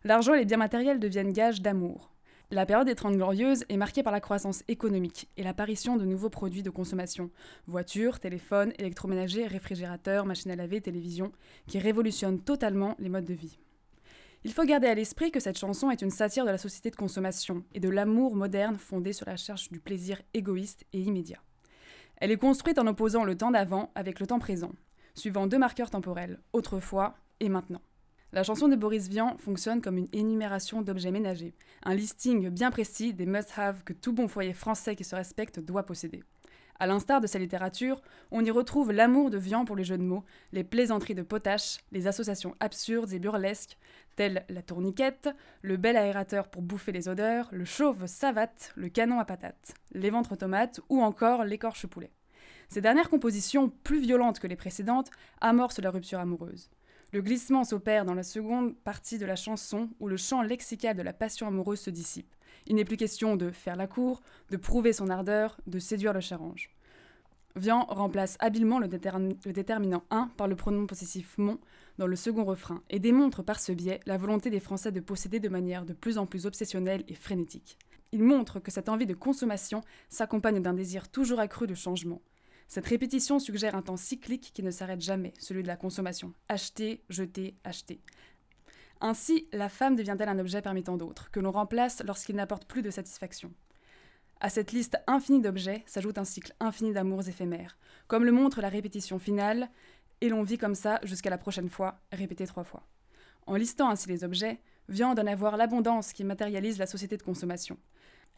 L'argent 0.04 0.34
et 0.34 0.40
les 0.40 0.46
biens 0.46 0.58
matériels 0.58 1.00
deviennent 1.00 1.34
gages 1.34 1.62
d'amour. 1.62 2.10
La 2.52 2.66
période 2.66 2.88
des 2.88 2.96
Trente 2.96 3.14
Glorieuses 3.14 3.64
est 3.70 3.78
marquée 3.78 4.02
par 4.02 4.12
la 4.12 4.20
croissance 4.20 4.64
économique 4.68 5.30
et 5.38 5.44
l'apparition 5.44 5.98
de 5.98 6.06
nouveaux 6.06 6.32
produits 6.32 6.64
de 6.64 6.72
consommation 6.72 7.30
voitures, 7.68 8.20
téléphones, 8.20 8.74
électroménagers, 8.80 9.46
réfrigérateurs, 9.46 10.26
machines 10.26 10.50
à 10.50 10.56
laver, 10.56 10.82
télévision 10.82 11.32
qui 11.68 11.78
révolutionnent 11.78 12.40
totalement 12.40 12.96
les 12.98 13.10
modes 13.10 13.26
de 13.26 13.36
vie. 13.36 13.60
Il 14.44 14.52
faut 14.52 14.64
garder 14.64 14.88
à 14.88 14.96
l'esprit 14.96 15.30
que 15.30 15.40
cette 15.40 15.60
chanson 15.60 15.92
est 15.92 16.02
une 16.02 16.10
satire 16.10 16.44
de 16.44 16.50
la 16.50 16.58
société 16.58 16.90
de 16.90 16.96
consommation 16.96 17.64
et 17.76 17.80
de 17.80 17.90
l'amour 17.90 18.36
moderne 18.36 18.78
fondé 18.78 19.14
sur 19.14 19.28
la 19.28 19.34
recherche 19.34 19.70
du 19.70 19.80
plaisir 19.80 20.20
égoïste 20.34 20.88
et 20.92 21.02
immédiat. 21.02 21.44
Elle 22.18 22.32
est 22.32 22.38
construite 22.38 22.80
en 22.80 22.88
opposant 22.88 23.26
le 23.26 23.38
temps 23.38 23.52
d'avant 23.52 23.92
avec 23.94 24.20
le 24.20 24.26
temps 24.26 24.40
présent, 24.40 24.72
suivant 25.14 25.46
deux 25.46 25.60
marqueurs 25.60 25.92
temporels, 25.92 26.40
autrefois 26.54 27.16
et 27.42 27.50
maintenant. 27.50 27.82
La 28.32 28.44
chanson 28.44 28.68
de 28.68 28.76
Boris 28.76 29.08
Vian 29.08 29.38
fonctionne 29.40 29.82
comme 29.82 29.98
une 29.98 30.08
énumération 30.14 30.84
d'objets 30.84 31.10
ménagers, 31.10 31.56
un 31.82 31.96
listing 31.96 32.50
bien 32.50 32.70
précis 32.70 33.12
des 33.12 33.26
must-have 33.26 33.84
que 33.84 33.92
tout 33.92 34.14
bon 34.14 34.28
foyer 34.28 34.54
français 34.54 34.96
qui 34.96 35.04
se 35.04 35.16
respecte 35.16 35.60
doit 35.60 35.82
posséder. 35.82 36.22
À 36.78 36.86
l'instar 36.86 37.22
de 37.22 37.28
sa 37.28 37.40
littérature, 37.40 38.04
on 38.30 38.46
y 38.46 38.52
retrouve 38.52 38.92
l'amour 38.92 39.32
de 39.32 39.40
Vian 39.40 39.66
pour 39.66 39.76
les 39.76 39.84
jeux 39.84 39.98
de 39.98 40.04
mots, 40.04 40.24
les 40.52 40.64
plaisanteries 40.64 41.16
de 41.16 41.24
potache, 41.24 41.80
les 41.92 42.06
associations 42.06 42.54
absurdes 42.60 43.12
et 43.14 43.20
burlesques, 43.20 43.80
telles 44.16 44.46
la 44.48 44.62
tourniquette, 44.62 45.30
le 45.64 45.78
bel 45.78 45.98
aérateur 45.98 46.50
pour 46.50 46.62
bouffer 46.62 46.92
les 46.92 47.10
odeurs, 47.10 47.50
le 47.52 47.66
chauve 47.66 48.06
savate, 48.06 48.74
le 48.76 48.90
canon 48.90 49.20
à 49.20 49.26
patates, 49.26 49.74
les 49.92 50.12
ventres 50.12 50.38
tomates 50.38 50.82
ou 50.90 51.02
encore 51.02 51.46
l'écorche 51.46 51.88
poulet. 51.88 52.12
Ces 52.70 52.82
dernières 52.82 53.10
compositions, 53.10 53.70
plus 53.84 54.00
violentes 54.00 54.40
que 54.40 54.46
les 54.46 54.56
précédentes, 54.56 55.10
amorcent 55.42 55.82
la 55.82 55.90
rupture 55.90 56.20
amoureuse. 56.20 56.70
Le 57.12 57.24
glissement 57.24 57.64
s'opère 57.64 58.06
dans 58.06 58.14
la 58.14 58.22
seconde 58.22 58.76
partie 58.76 59.18
de 59.18 59.26
la 59.26 59.36
chanson 59.36 59.90
où 60.00 60.08
le 60.08 60.16
chant 60.16 60.44
lexical 60.44 60.96
de 60.96 61.02
la 61.02 61.12
passion 61.12 61.48
amoureuse 61.48 61.80
se 61.80 61.90
dissipe. 61.90 62.36
Il 62.68 62.76
n'est 62.76 62.86
plus 62.86 62.98
question 62.98 63.36
de 63.36 63.50
faire 63.50 63.76
la 63.76 63.88
cour, 63.88 64.22
de 64.52 64.58
prouver 64.58 64.94
son 64.94 65.10
ardeur, 65.10 65.58
de 65.66 65.80
séduire 65.80 66.14
le 66.14 66.20
charange. 66.20 66.70
Vian 67.56 67.86
remplace 67.86 68.38
habilement 68.40 68.78
le, 68.78 68.88
déterminant 68.88 70.04
1 70.12 70.30
par 70.38 70.48
le 70.48 70.56
pronom 70.56 70.86
possessif 70.86 71.36
mon 71.40 71.58
dans 71.98 72.06
le 72.06 72.16
second 72.16 72.46
refrain 72.46 72.84
et 72.92 73.00
démontre 73.00 73.42
par 73.42 73.60
ce 73.60 73.72
biais 73.72 74.02
la 74.06 74.18
volonté 74.18 74.52
des 74.52 74.60
Français 74.60 74.92
de 74.92 75.00
posséder 75.00 75.40
de 75.40 75.50
manière 75.50 75.86
de 75.86 75.94
plus 75.94 76.20
en 76.20 76.28
plus 76.28 76.46
obsessionnelle 76.46 77.04
et 77.08 77.16
frénétique. 77.16 77.80
Il 78.12 78.22
montre 78.22 78.60
que 78.60 78.70
cette 78.70 78.88
envie 78.88 79.08
de 79.08 79.16
consommation 79.16 79.82
s'accompagne 80.10 80.62
d'un 80.62 80.74
désir 80.74 81.10
toujours 81.10 81.40
accru 81.40 81.66
de 81.66 81.74
changement. 81.74 82.22
Cette 82.70 82.86
répétition 82.86 83.40
suggère 83.40 83.74
un 83.74 83.82
temps 83.82 83.98
cyclique 83.98 84.52
qui 84.54 84.62
ne 84.62 84.70
s'arrête 84.70 85.02
jamais, 85.02 85.34
celui 85.40 85.64
de 85.64 85.68
la 85.68 85.76
consommation. 85.76 86.36
Acheter, 86.50 87.04
jeter, 87.10 87.56
acheter. 87.64 88.00
Ainsi, 89.02 89.48
la 89.52 89.70
femme 89.70 89.96
devient-elle 89.96 90.30
un 90.30 90.38
objet 90.38 90.62
parmi 90.62 90.84
tant 90.84 90.96
d'autres, 90.96 91.32
que 91.32 91.40
l'on 91.40 91.52
remplace 91.52 92.04
lorsqu'il 92.06 92.36
n'apporte 92.36 92.66
plus 92.66 92.84
de 92.84 92.92
satisfaction. 92.92 93.52
À 94.40 94.52
cette 94.52 94.72
liste 94.72 94.98
infinie 95.08 95.42
d'objets 95.42 95.82
s'ajoute 95.88 96.20
un 96.20 96.26
cycle 96.26 96.54
infini 96.60 96.94
d'amours 96.94 97.28
éphémères, 97.28 97.76
comme 98.08 98.24
le 98.24 98.32
montre 98.32 98.62
la 98.62 98.70
répétition 98.70 99.18
finale, 99.18 99.72
et 100.22 100.30
l'on 100.30 100.44
vit 100.44 100.60
comme 100.60 100.76
ça 100.76 101.00
jusqu'à 101.02 101.32
la 101.32 101.40
prochaine 101.40 101.70
fois, 101.70 102.00
répété 102.12 102.46
trois 102.46 102.64
fois. 102.64 102.86
En 103.48 103.56
listant 103.56 103.90
ainsi 103.90 104.08
les 104.10 104.24
objets, 104.24 104.62
vient 104.90 105.16
d'en 105.16 105.26
avoir 105.26 105.58
l'abondance 105.58 106.14
qui 106.14 106.24
matérialise 106.24 106.78
la 106.78 106.86
société 106.86 107.18
de 107.18 107.24
consommation. 107.24 107.80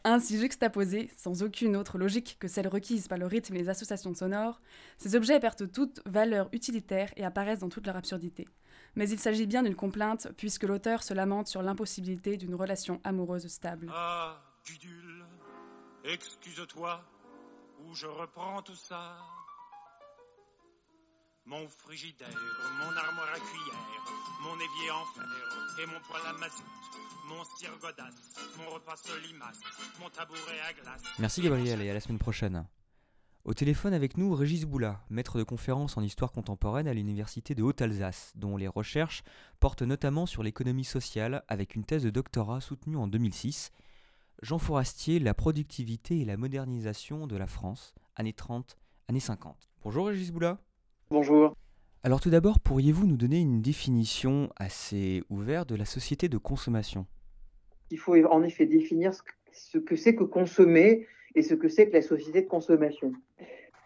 Ainsi 0.04 0.38
juxtaposés, 0.38 1.10
sans 1.16 1.44
aucune 1.44 1.76
autre 1.76 1.96
logique 1.96 2.36
que 2.40 2.48
celle 2.48 2.66
requise 2.66 3.06
par 3.06 3.18
le 3.18 3.26
rythme 3.26 3.54
et 3.54 3.58
les 3.58 3.68
associations 3.68 4.14
sonores, 4.14 4.60
ces 4.98 5.14
objets 5.14 5.38
perdent 5.38 5.70
toute 5.70 6.00
valeur 6.06 6.48
utilitaire 6.52 7.12
et 7.16 7.24
apparaissent 7.24 7.60
dans 7.60 7.68
toute 7.68 7.86
leur 7.86 7.96
absurdité. 7.96 8.48
Mais 8.96 9.08
il 9.08 9.18
s'agit 9.20 9.46
bien 9.46 9.62
d'une 9.62 9.76
complainte, 9.76 10.28
puisque 10.36 10.64
l'auteur 10.64 11.04
se 11.04 11.14
lamente 11.14 11.46
sur 11.46 11.62
l'impossibilité 11.62 12.36
d'une 12.36 12.56
relation 12.56 13.00
amoureuse 13.04 13.46
stable. 13.46 13.90
Ah, 13.94 14.42
Gudule, 14.66 15.24
excuse-toi, 16.04 17.04
ou 17.84 17.94
je 17.94 18.06
reprends 18.06 18.60
tout 18.60 18.74
ça. 18.74 19.16
Mon 21.44 21.66
frigidaire, 21.66 22.28
mon 22.78 22.96
armoire 22.96 23.28
à 23.34 23.40
cuillère, 23.40 24.04
mon 24.42 24.54
évier 24.54 24.90
en 24.92 25.04
fer 25.12 25.26
et 25.82 25.86
mon 25.86 25.98
poêle 26.00 26.22
à 26.24 26.32
mazout, 26.34 26.62
mon 27.28 27.42
cire 27.56 27.76
godasse, 27.80 28.14
mon 28.56 28.70
repas 28.72 28.94
solimace, 28.96 29.58
mon 30.00 30.08
tabouret 30.08 30.60
à 30.68 30.72
glace. 30.72 31.02
Merci 31.18 31.42
Gabriel 31.42 31.82
et 31.82 31.90
à 31.90 31.94
la 31.94 32.00
semaine 32.00 32.20
prochaine. 32.20 32.64
Au 33.44 33.54
téléphone 33.54 33.92
avec 33.92 34.16
nous, 34.16 34.32
Régis 34.32 34.64
Boula, 34.66 35.04
maître 35.10 35.36
de 35.36 35.42
conférence 35.42 35.96
en 35.96 36.02
histoire 36.02 36.30
contemporaine 36.30 36.86
à 36.86 36.94
l'université 36.94 37.56
de 37.56 37.64
Haute-Alsace, 37.64 38.32
dont 38.36 38.56
les 38.56 38.68
recherches 38.68 39.24
portent 39.58 39.82
notamment 39.82 40.26
sur 40.26 40.44
l'économie 40.44 40.84
sociale 40.84 41.42
avec 41.48 41.74
une 41.74 41.84
thèse 41.84 42.04
de 42.04 42.10
doctorat 42.10 42.60
soutenue 42.60 42.96
en 42.96 43.08
2006. 43.08 43.72
Jean 44.42 44.58
Fourastier, 44.58 45.18
la 45.18 45.34
productivité 45.34 46.20
et 46.20 46.24
la 46.24 46.36
modernisation 46.36 47.26
de 47.26 47.36
la 47.36 47.48
France, 47.48 47.94
années 48.14 48.32
30, 48.32 48.76
années 49.08 49.18
50. 49.18 49.68
Bonjour 49.82 50.06
Régis 50.06 50.30
Boula. 50.30 50.60
Bonjour. 51.12 51.54
Alors 52.04 52.22
tout 52.22 52.30
d'abord, 52.30 52.58
pourriez-vous 52.58 53.06
nous 53.06 53.18
donner 53.18 53.38
une 53.38 53.60
définition 53.60 54.48
assez 54.56 55.22
ouverte 55.28 55.68
de 55.68 55.74
la 55.74 55.84
société 55.84 56.30
de 56.30 56.38
consommation? 56.38 57.04
Il 57.90 57.98
faut 57.98 58.16
en 58.24 58.42
effet 58.42 58.64
définir 58.64 59.12
ce 59.52 59.76
que 59.76 59.94
c'est 59.94 60.14
que 60.14 60.24
consommer 60.24 61.06
et 61.34 61.42
ce 61.42 61.52
que 61.52 61.68
c'est 61.68 61.90
que 61.90 61.92
la 61.92 62.00
société 62.00 62.40
de 62.40 62.48
consommation. 62.48 63.12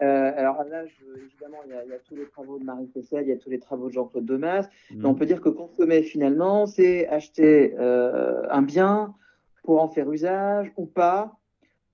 Euh, 0.01 0.31
alors 0.37 0.63
là, 0.63 0.85
je, 0.85 1.03
évidemment, 1.21 1.57
il 1.65 1.71
y, 1.71 1.73
a, 1.73 1.83
il 1.83 1.89
y, 1.89 1.93
a, 1.93 1.99
tous 1.99 2.15
les 2.15 2.27
travaux 2.27 2.59
de 2.59 2.63
Marie 2.63 2.87
Fessel, 2.93 3.25
il 3.25 3.29
y 3.29 3.33
a 3.33 3.37
tous 3.37 3.49
les 3.49 3.59
travaux 3.59 3.89
de 3.89 3.93
Jean-Claude 3.93 4.25
Demas. 4.25 4.69
Mmh. 4.91 5.05
on 5.05 5.13
peut 5.13 5.25
dire 5.25 5.41
que 5.41 5.49
consommer, 5.49 6.03
finalement, 6.03 6.65
c'est 6.65 7.09
acheter 7.09 7.75
euh, 7.77 8.43
un 8.49 8.61
bien 8.61 9.13
pour 9.63 9.81
en 9.81 9.89
faire 9.89 10.09
usage 10.09 10.71
ou 10.77 10.85
pas, 10.85 11.37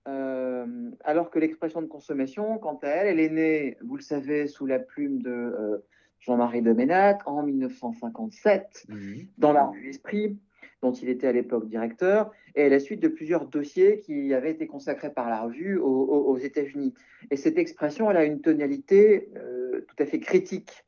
euh, 0.08 0.66
alors 1.04 1.30
que 1.30 1.40
l'expression 1.40 1.82
de 1.82 1.88
consommation, 1.88 2.58
quant 2.58 2.80
à 2.84 2.88
elle, 2.88 3.08
elle 3.08 3.20
est 3.20 3.30
née, 3.30 3.78
vous 3.82 3.96
le 3.96 4.02
savez, 4.02 4.48
sous 4.48 4.66
la 4.66 4.80
plume 4.80 5.22
de 5.22 5.32
euh, 5.32 5.78
Jean-Marie 6.20 6.62
de 6.62 6.74
Ménac 6.74 7.22
en 7.26 7.44
1957, 7.44 8.86
mmh. 8.90 8.96
dans 9.38 9.54
la 9.54 9.66
revue 9.66 9.90
Esprit, 9.90 10.38
dont 10.82 10.92
il 10.92 11.08
était 11.08 11.28
à 11.28 11.32
l'époque 11.32 11.70
directeur, 11.70 12.32
et 12.56 12.64
à 12.64 12.70
la 12.70 12.80
suite 12.80 13.00
de 13.00 13.08
plusieurs 13.08 13.48
dossiers 13.48 14.00
qui 14.00 14.34
avaient 14.34 14.52
été 14.52 14.68
consacrés 14.68 15.14
par 15.14 15.30
la 15.30 15.42
revue 15.42 15.78
aux, 15.78 16.38
États-Unis. 16.38 16.94
Et 17.32 17.38
cette 17.38 17.58
expression, 17.58 18.12
elle 18.12 18.18
a 18.18 18.26
une 18.26 18.42
tonalité 18.42 19.30
euh, 19.38 19.86
tout 19.88 19.96
à 20.04 20.06
fait 20.06 20.20
critique 20.20 20.84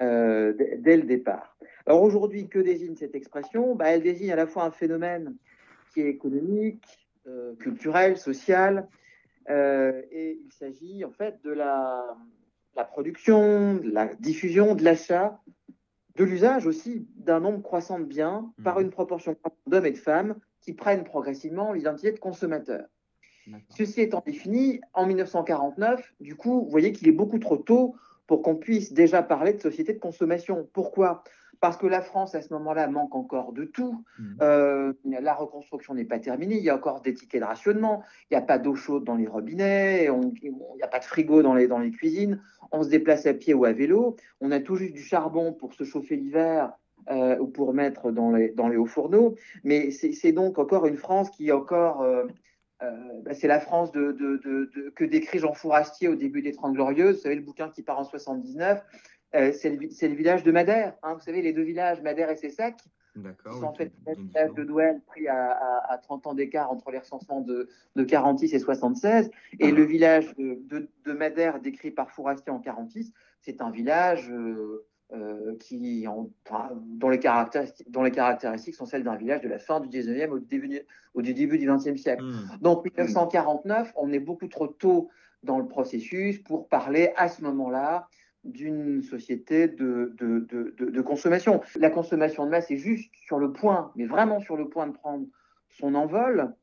dès 0.00 0.96
le 0.96 1.02
départ. 1.02 1.56
Alors 1.84 2.02
aujourd'hui, 2.02 2.48
que 2.48 2.60
désigne 2.60 2.94
cette 2.94 3.16
expression? 3.16 3.74
Bah, 3.74 3.86
Elle 3.88 4.02
désigne 4.02 4.30
à 4.30 4.36
la 4.36 4.46
fois 4.46 4.64
un 4.64 4.70
phénomène 4.70 5.34
qui 5.92 6.02
est 6.02 6.08
économique, 6.08 7.07
euh, 7.28 7.54
culturel, 7.56 8.16
social, 8.16 8.88
euh, 9.50 10.02
et 10.10 10.40
il 10.44 10.52
s'agit 10.52 11.04
en 11.04 11.10
fait 11.10 11.42
de 11.44 11.50
la, 11.50 12.16
la, 12.74 12.84
production, 12.84 13.76
de 13.76 13.90
la 13.90 14.06
diffusion, 14.14 14.74
de 14.74 14.82
l'achat, 14.82 15.40
de 16.16 16.24
l'usage 16.24 16.66
aussi 16.66 17.06
d'un 17.16 17.40
nombre 17.40 17.62
croissant 17.62 17.98
de 17.98 18.04
biens 18.04 18.52
mmh. 18.58 18.62
par 18.62 18.80
une 18.80 18.90
proportion 18.90 19.36
d'hommes 19.66 19.86
et 19.86 19.92
de 19.92 19.98
femmes 19.98 20.36
qui 20.60 20.72
prennent 20.72 21.04
progressivement 21.04 21.72
l'identité 21.72 22.12
de 22.12 22.18
consommateur. 22.18 22.86
Ceci 23.70 24.02
étant 24.02 24.22
défini, 24.24 24.80
en 24.92 25.06
1949, 25.06 26.14
du 26.20 26.34
coup, 26.34 26.64
vous 26.64 26.70
voyez 26.70 26.92
qu'il 26.92 27.08
est 27.08 27.12
beaucoup 27.12 27.38
trop 27.38 27.56
tôt 27.56 27.96
pour 28.26 28.42
qu'on 28.42 28.56
puisse 28.56 28.92
déjà 28.92 29.22
parler 29.22 29.54
de 29.54 29.60
société 29.60 29.94
de 29.94 29.98
consommation. 29.98 30.68
Pourquoi? 30.72 31.24
Parce 31.60 31.76
que 31.76 31.86
la 31.86 32.02
France, 32.02 32.34
à 32.34 32.42
ce 32.42 32.52
moment-là, 32.54 32.86
manque 32.88 33.14
encore 33.14 33.52
de 33.52 33.64
tout. 33.64 34.04
Mmh. 34.18 34.24
Euh, 34.42 34.92
la 35.04 35.34
reconstruction 35.34 35.94
n'est 35.94 36.04
pas 36.04 36.18
terminée. 36.18 36.56
Il 36.56 36.62
y 36.62 36.70
a 36.70 36.76
encore 36.76 37.00
des 37.00 37.14
tickets 37.14 37.40
de 37.40 37.46
rationnement. 37.46 38.02
Il 38.30 38.34
n'y 38.34 38.42
a 38.42 38.46
pas 38.46 38.58
d'eau 38.58 38.74
chaude 38.74 39.04
dans 39.04 39.16
les 39.16 39.26
robinets. 39.26 40.08
On, 40.10 40.32
il 40.42 40.52
n'y 40.52 40.82
a 40.82 40.88
pas 40.88 41.00
de 41.00 41.04
frigo 41.04 41.42
dans 41.42 41.54
les, 41.54 41.66
dans 41.66 41.78
les 41.78 41.90
cuisines. 41.90 42.40
On 42.70 42.82
se 42.82 42.88
déplace 42.88 43.26
à 43.26 43.34
pied 43.34 43.54
ou 43.54 43.64
à 43.64 43.72
vélo. 43.72 44.16
On 44.40 44.52
a 44.52 44.60
tout 44.60 44.76
juste 44.76 44.94
du 44.94 45.02
charbon 45.02 45.52
pour 45.52 45.74
se 45.74 45.84
chauffer 45.84 46.16
l'hiver 46.16 46.72
euh, 47.10 47.38
ou 47.38 47.46
pour 47.46 47.74
mettre 47.74 48.10
dans 48.12 48.30
les, 48.30 48.50
dans 48.50 48.68
les 48.68 48.76
hauts 48.76 48.86
fourneaux. 48.86 49.34
Mais 49.64 49.90
c'est 49.90 50.32
donc 50.32 50.58
encore 50.58 50.86
une 50.86 50.96
France 50.96 51.30
qui 51.30 51.48
est 51.48 51.52
encore. 51.52 52.02
Euh, 52.02 52.24
bah, 53.24 53.34
c'est 53.34 53.48
la 53.48 53.58
France 53.58 53.90
de, 53.90 54.12
de, 54.12 54.36
de, 54.36 54.70
de, 54.74 54.90
que 54.94 55.04
décrit 55.04 55.40
Jean 55.40 55.52
Fourastier 55.52 56.06
au 56.06 56.14
début 56.14 56.42
des 56.42 56.52
Trente 56.52 56.74
Glorieuses. 56.74 57.16
Vous 57.16 57.22
savez, 57.22 57.34
le 57.34 57.42
bouquin 57.42 57.68
qui 57.70 57.82
part 57.82 57.98
en 57.98 58.04
79. 58.04 58.84
Euh, 59.34 59.52
c'est 59.52 59.70
le, 59.70 59.76
le, 59.78 60.14
village 60.14 60.42
de 60.42 60.50
Madère. 60.50 60.94
Hein, 61.02 61.14
vous 61.14 61.20
savez, 61.20 61.42
les 61.42 61.52
deux 61.52 61.62
villages, 61.62 62.00
Madère 62.02 62.30
et 62.30 62.36
Sessac, 62.36 62.78
qui 63.14 63.58
sont 63.58 63.64
en 63.64 63.74
fait 63.74 63.92
des 64.06 64.14
villages 64.14 64.54
de 64.54 64.64
Douai 64.64 64.96
pris 65.06 65.28
à, 65.28 65.50
à, 65.50 65.92
à, 65.92 65.98
30 65.98 66.28
ans 66.28 66.34
d'écart 66.34 66.70
entre 66.70 66.90
les 66.90 66.98
recensements 66.98 67.40
de, 67.40 67.68
de 67.96 68.04
46 68.04 68.54
et 68.54 68.58
76. 68.58 69.30
Et 69.60 69.66
ah. 69.66 69.70
le 69.70 69.82
village 69.84 70.34
de, 70.36 70.58
de, 70.66 70.88
de, 71.04 71.12
Madère, 71.12 71.60
décrit 71.60 71.90
par 71.90 72.10
Fourastier 72.10 72.52
en 72.52 72.60
46, 72.60 73.12
c'est 73.40 73.60
un 73.60 73.70
village 73.70 74.30
euh, 74.30 74.86
euh, 75.12 75.56
qui, 75.58 76.06
en, 76.06 76.30
dont, 76.76 77.08
les 77.08 77.18
caractéristiques, 77.18 77.90
dont 77.90 78.02
les 78.02 78.10
caractéristiques 78.10 78.74
sont 78.74 78.86
celles 78.86 79.04
d'un 79.04 79.16
village 79.16 79.42
de 79.42 79.48
la 79.48 79.58
fin 79.58 79.80
du 79.80 79.88
19e 79.88 80.30
au 80.30 80.38
début, 80.38 80.80
au 81.14 81.22
début 81.22 81.58
du 81.58 81.68
20e 81.68 81.96
siècle. 81.96 82.22
Mmh. 82.22 82.58
Donc, 82.60 82.84
1949, 82.84 83.92
on 83.96 84.12
est 84.12 84.20
beaucoup 84.20 84.48
trop 84.48 84.68
tôt 84.68 85.10
dans 85.42 85.58
le 85.58 85.66
processus 85.66 86.38
pour 86.42 86.68
parler 86.68 87.12
à 87.16 87.28
ce 87.28 87.42
moment-là 87.42 88.08
d'une 88.44 89.02
société 89.02 89.68
de, 89.68 90.14
de, 90.16 90.40
de, 90.48 90.74
de, 90.78 91.00
consommation. 91.02 91.60
La 91.76 91.90
consommation 91.90 92.44
de 92.44 92.50
masse 92.50 92.70
est 92.70 92.76
juste 92.76 93.12
sur 93.14 93.38
le 93.38 93.52
point, 93.52 93.92
mais 93.96 94.06
vraiment 94.06 94.40
sur 94.40 94.56
le 94.56 94.68
point 94.68 94.86
de 94.86 94.92
prendre 94.92 95.26
son 95.70 95.94
envol 95.94 96.54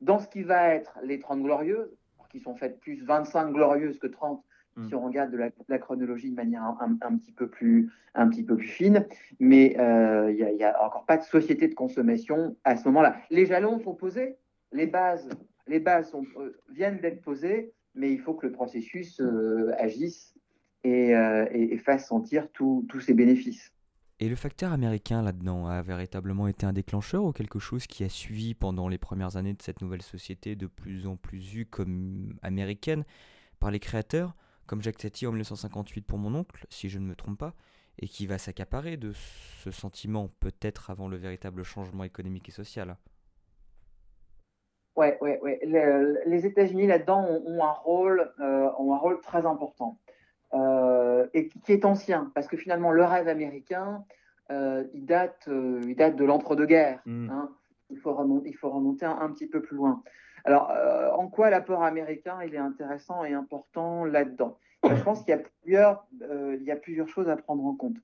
dans 0.00 0.18
ce 0.18 0.28
qui 0.28 0.42
va 0.42 0.74
être 0.74 0.98
les 1.02 1.18
30 1.18 1.42
glorieuses, 1.42 1.96
qui 2.32 2.40
sont 2.40 2.56
faites 2.56 2.80
plus 2.80 3.04
25 3.04 3.52
glorieuses 3.52 3.98
que 3.98 4.06
30 4.06 4.42
mm. 4.76 4.88
si 4.88 4.94
on 4.94 5.02
regarde 5.02 5.30
de 5.30 5.52
la, 5.68 5.78
chronologie 5.78 6.30
de 6.30 6.34
manière 6.34 6.62
un, 6.62 6.98
un, 7.02 7.16
petit 7.16 7.32
peu 7.32 7.46
plus, 7.46 7.90
un 8.14 8.28
petit 8.28 8.42
peu 8.42 8.56
plus 8.56 8.68
fine, 8.68 9.06
mais 9.38 9.76
euh, 9.78 10.32
il 10.32 10.56
n'y 10.56 10.64
a, 10.64 10.70
a, 10.70 10.86
encore 10.86 11.04
pas 11.04 11.18
de 11.18 11.22
société 11.22 11.68
de 11.68 11.74
consommation 11.74 12.56
à 12.64 12.76
ce 12.76 12.88
moment-là. 12.88 13.16
Les 13.30 13.46
jalons 13.46 13.78
sont 13.80 13.94
posés, 13.94 14.36
les 14.72 14.86
bases, 14.86 15.28
les 15.66 15.78
bases 15.78 16.10
sont, 16.10 16.24
euh, 16.38 16.58
viennent 16.70 16.98
d'être 16.98 17.20
posées, 17.22 17.72
mais 17.94 18.10
il 18.12 18.20
faut 18.20 18.34
que 18.34 18.46
le 18.46 18.52
processus 18.52 19.20
euh, 19.20 19.70
agisse 19.78 20.34
et, 20.84 21.12
et, 21.52 21.78
fasse 21.78 22.08
sentir 22.08 22.48
tous 22.52 23.00
ses 23.00 23.14
bénéfices. 23.14 23.72
Et 24.22 24.28
le 24.28 24.36
facteur 24.36 24.72
américain 24.72 25.20
là-dedans 25.20 25.66
a 25.66 25.82
véritablement 25.82 26.46
été 26.46 26.64
un 26.64 26.72
déclencheur 26.72 27.24
ou 27.24 27.32
quelque 27.32 27.58
chose 27.58 27.88
qui 27.88 28.04
a 28.04 28.08
suivi 28.08 28.54
pendant 28.54 28.86
les 28.86 28.96
premières 28.96 29.36
années 29.36 29.52
de 29.52 29.60
cette 29.62 29.80
nouvelle 29.80 30.00
société 30.00 30.54
de 30.54 30.68
plus 30.68 31.08
en 31.08 31.16
plus 31.16 31.40
vue 31.40 31.66
comme 31.66 32.38
américaine 32.40 33.04
par 33.58 33.72
les 33.72 33.80
créateurs, 33.80 34.36
comme 34.66 34.80
Jacques 34.80 34.98
Tati 34.98 35.26
en 35.26 35.32
1958 35.32 36.02
pour 36.02 36.18
mon 36.18 36.36
oncle, 36.36 36.66
si 36.70 36.88
je 36.88 37.00
ne 37.00 37.04
me 37.04 37.16
trompe 37.16 37.36
pas, 37.36 37.54
et 37.98 38.06
qui 38.06 38.28
va 38.28 38.38
s'accaparer 38.38 38.96
de 38.96 39.10
ce 39.12 39.72
sentiment 39.72 40.28
peut-être 40.38 40.90
avant 40.90 41.08
le 41.08 41.16
véritable 41.16 41.64
changement 41.64 42.04
économique 42.04 42.48
et 42.48 42.52
social. 42.52 42.96
Ouais, 44.94 45.18
ouais, 45.20 45.40
ouais. 45.40 45.58
les 46.26 46.46
États-Unis 46.46 46.86
là-dedans 46.86 47.26
ont, 47.44 47.64
un 47.64 47.72
rôle, 47.72 48.32
euh, 48.38 48.70
ont 48.78 48.94
un 48.94 48.98
rôle 48.98 49.20
très 49.20 49.46
important 49.46 49.98
euh, 50.54 51.26
et 51.34 51.48
qui 51.48 51.72
est 51.72 51.84
ancien, 51.84 52.30
parce 52.34 52.46
que 52.46 52.56
finalement 52.56 52.90
le 52.90 53.04
rêve 53.04 53.28
américain, 53.28 54.04
euh, 54.50 54.84
il 54.92 55.06
date, 55.06 55.48
il 55.48 55.94
date 55.96 56.16
de 56.16 56.24
l'entre-deux-guerres. 56.24 57.00
Mm. 57.06 57.30
Hein. 57.30 57.50
Il 57.90 57.98
faut 57.98 58.14
remonter, 58.14 58.48
il 58.48 58.56
faut 58.56 58.70
remonter 58.70 59.04
un, 59.04 59.30
petit 59.30 59.46
peu 59.46 59.60
plus 59.60 59.76
loin. 59.76 60.02
Alors, 60.44 60.72
en 61.16 61.28
quoi 61.28 61.50
l'apport 61.50 61.84
américain 61.84 62.38
il 62.44 62.54
est 62.54 62.58
intéressant 62.58 63.22
et 63.22 63.34
important 63.34 64.06
là-dedans? 64.06 64.58
Je 64.82 65.02
pense 65.02 65.20
qu'il 65.20 65.34
y 65.34 65.38
a 65.38 65.42
plusieurs, 65.62 66.06
il 66.22 66.62
y 66.62 66.70
a 66.70 66.76
plusieurs 66.76 67.06
choses 67.08 67.28
à 67.28 67.36
prendre 67.36 67.64
en 67.66 67.74
compte. 67.74 67.96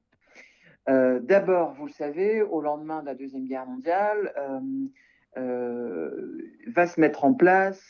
D'abord, 0.87 1.73
vous 1.73 1.87
le 1.87 1.93
savez, 1.93 2.43
au 2.43 2.61
lendemain 2.61 3.01
de 3.01 3.07
la 3.07 3.15
deuxième 3.15 3.47
guerre 3.47 3.65
mondiale 3.65 4.31
euh, 5.39 6.51
va 6.69 6.87
se 6.87 7.01
mettre 7.01 7.25
en 7.25 7.35
place 7.35 7.83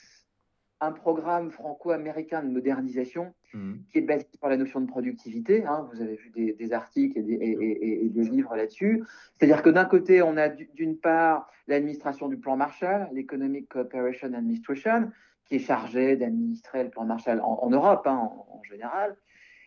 un 0.81 0.93
programme 0.93 1.51
franco-américain 1.51 2.43
de 2.43 2.49
modernisation 2.49 3.35
mhm. 3.53 3.83
qui 3.91 3.99
est 3.99 4.03
basé 4.03 4.27
sur 4.39 4.49
la 4.49 4.57
notion 4.57 4.81
de 4.81 4.87
productivité. 4.87 5.65
Hein. 5.65 5.89
vous 5.93 6.01
avez 6.01 6.17
vu 6.17 6.31
des, 6.31 6.73
articles 6.73 7.19
et 7.19 7.23
des, 7.23 8.25
livres 8.25 8.55
là-dessus. 8.55 9.05
C'est-à-dire 9.35 9.63
que 9.63 9.71
d'un 9.71 9.85
côté, 9.85 10.23
on 10.23 10.37
a 10.37 10.49
d'une 10.49 10.97
part 10.97 11.51
l'administration 11.67 12.29
du 12.29 12.37
plan 12.37 12.57
Marshall, 12.57 13.09
l'Economic 13.13 13.69
Cooperation 13.69 14.33
Administration, 14.35 15.11
qui 15.47 15.57
est 15.57 15.61
chargée 15.61 16.17
d'administrer 16.17 16.85
le 16.85 16.91
plan 16.91 17.05
Marshall 17.05 17.41
en, 17.41 17.71
Europe 17.71 18.07
hein, 18.07 18.31
en, 18.51 18.63
général. 18.63 19.17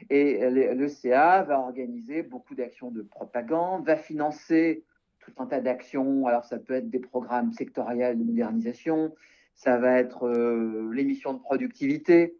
Et 0.10 0.50
le 0.50 0.88
CA 0.88 1.44
va 1.44 1.60
organiser 1.60 2.24
beaucoup 2.24 2.56
d'actions 2.56 2.90
de 2.90 3.02
propagande, 3.02 3.86
va 3.86 3.96
financer 3.96 4.84
tout 5.20 5.32
un 5.38 5.46
tas 5.46 5.62
d'actions. 5.62 6.26
Alors, 6.26 6.46
ça 6.46 6.58
peut 6.58 6.74
être 6.74 6.90
des 6.90 7.00
programmes 7.00 7.52
sectoriels 7.52 8.18
de 8.18 8.24
modernisation, 8.24 9.14
ça 9.56 9.78
va 9.78 10.00
être 10.00 10.28
euh, 10.28 10.92
les 10.94 11.04
missions 11.04 11.34
de 11.34 11.40
productivité 11.40 12.38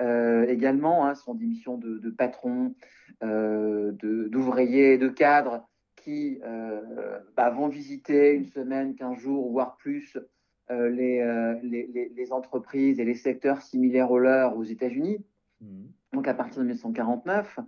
euh, 0.00 0.46
également, 0.46 1.06
hein, 1.06 1.14
ce 1.14 1.24
sont 1.24 1.34
des 1.34 1.44
missions 1.44 1.76
de, 1.76 2.10
patrons, 2.10 2.74
euh, 3.22 3.92
d'ouvriers, 3.92 4.96
de, 4.96 5.08
cadres 5.08 5.68
qui 5.96 6.40
bah, 7.36 7.50
vont 7.50 7.68
visiter 7.68 8.32
une 8.32 8.46
semaine, 8.46 8.94
quinze 8.94 9.18
jours, 9.18 9.50
voire 9.50 9.76
plus, 9.76 10.16
les, 10.70 11.22
les, 11.62 12.32
entreprises 12.32 12.98
et 12.98 13.04
les 13.04 13.14
secteurs 13.14 13.60
similaires 13.60 14.10
aux 14.10 14.18
leurs 14.18 14.56
aux 14.56 14.64
États-Unis. 14.64 15.22
Mmh. 15.60 15.84
Donc, 16.14 16.26
à 16.26 16.32
partir 16.32 16.62
de 16.62 16.68
1949. 16.68 17.58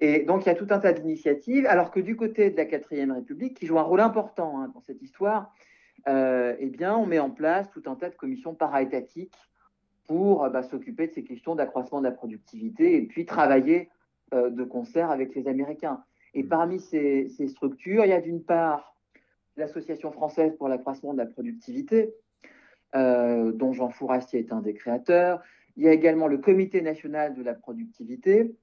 Et 0.00 0.20
donc, 0.20 0.44
il 0.44 0.48
y 0.48 0.52
a 0.52 0.54
tout 0.54 0.66
un 0.70 0.78
tas 0.78 0.92
d'initiatives, 0.92 1.66
alors 1.66 1.90
que 1.90 2.00
du 2.00 2.16
côté 2.16 2.50
de 2.50 2.56
la 2.56 2.64
quatrième 2.64 3.12
République, 3.12 3.56
qui 3.56 3.66
joue 3.66 3.78
un 3.78 3.82
rôle 3.82 4.00
important 4.00 4.60
hein, 4.60 4.70
dans 4.74 4.80
cette 4.80 5.02
histoire, 5.02 5.52
euh, 6.06 6.54
eh 6.58 6.66
bien, 6.66 6.96
on 6.96 7.06
met 7.06 7.18
en 7.18 7.30
place 7.30 7.68
tout 7.70 7.82
un 7.86 7.96
tas 7.96 8.08
de 8.08 8.14
commissions 8.14 8.54
para-étatiques 8.54 9.36
pour 10.06 10.48
bah, 10.50 10.62
s'occuper 10.62 11.08
de 11.08 11.12
ces 11.12 11.24
questions 11.24 11.54
d'accroissement 11.54 11.98
de 11.98 12.04
la 12.04 12.12
productivité 12.12 12.96
et 12.96 13.02
puis 13.02 13.26
travailler 13.26 13.90
euh, 14.34 14.50
de 14.50 14.62
concert 14.62 15.10
avec 15.10 15.34
les 15.34 15.48
Américains. 15.48 16.04
Et 16.34 16.42
mmh. 16.42 16.48
parmi 16.48 16.80
ces, 16.80 17.30
structures, 17.48 18.04
il 18.04 18.10
y 18.10 18.12
a 18.12 18.20
d'une 18.20 18.42
part 18.42 18.94
l'Association 19.56 20.12
française 20.12 20.54
pour 20.58 20.68
l'accroissement 20.68 21.14
de 21.14 21.18
la 21.18 21.24
productivité, 21.24 22.12
euh, 22.94 23.52
dont 23.52 23.72
Jean 23.72 23.88
Fourastier 23.88 24.40
est 24.40 24.52
un 24.52 24.60
des 24.60 24.74
créateurs. 24.74 25.40
Il 25.78 25.84
y 25.84 25.88
a 25.88 25.92
également 25.92 26.26
le 26.26 26.36
Comité 26.36 26.82
national 26.82 27.34
de 27.34 27.42
la 27.42 27.54
productivité, 27.54 28.54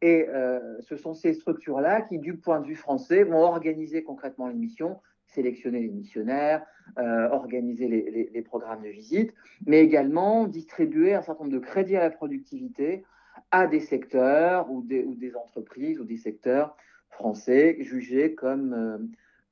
et 0.00 0.28
euh, 0.28 0.80
ce 0.80 0.94
sont 0.94 1.14
ces 1.14 1.34
structures-là 1.34 2.02
qui, 2.02 2.20
du 2.20 2.36
point 2.36 2.60
de 2.60 2.66
vue 2.66 2.76
français, 2.76 3.24
vont 3.24 3.42
organiser 3.42 4.04
concrètement 4.04 4.46
les 4.46 4.54
missions, 4.54 5.00
sélectionner 5.32 5.80
les 5.80 5.88
missionnaires, 5.88 6.64
euh, 6.98 7.28
organiser 7.30 7.88
les, 7.88 8.42
programmes 8.42 8.82
de 8.82 8.88
visite, 8.88 9.32
mais 9.66 9.80
également 9.80 10.46
distribuer 10.46 11.14
un 11.14 11.22
certain 11.22 11.44
nombre 11.44 11.54
de 11.54 11.64
crédits 11.64 11.96
à 11.96 12.00
la 12.00 12.10
productivité 12.10 13.04
à 13.50 13.66
des 13.66 13.80
secteurs 13.80 14.70
ou 14.70 14.82
des, 14.82 15.04
ou 15.04 15.14
des 15.14 15.36
entreprises 15.36 16.00
ou 16.00 16.04
des 16.04 16.16
secteurs 16.16 16.76
français 17.10 17.76
jugés 17.80 18.34
comme, 18.34 18.72
euh, 18.72 18.98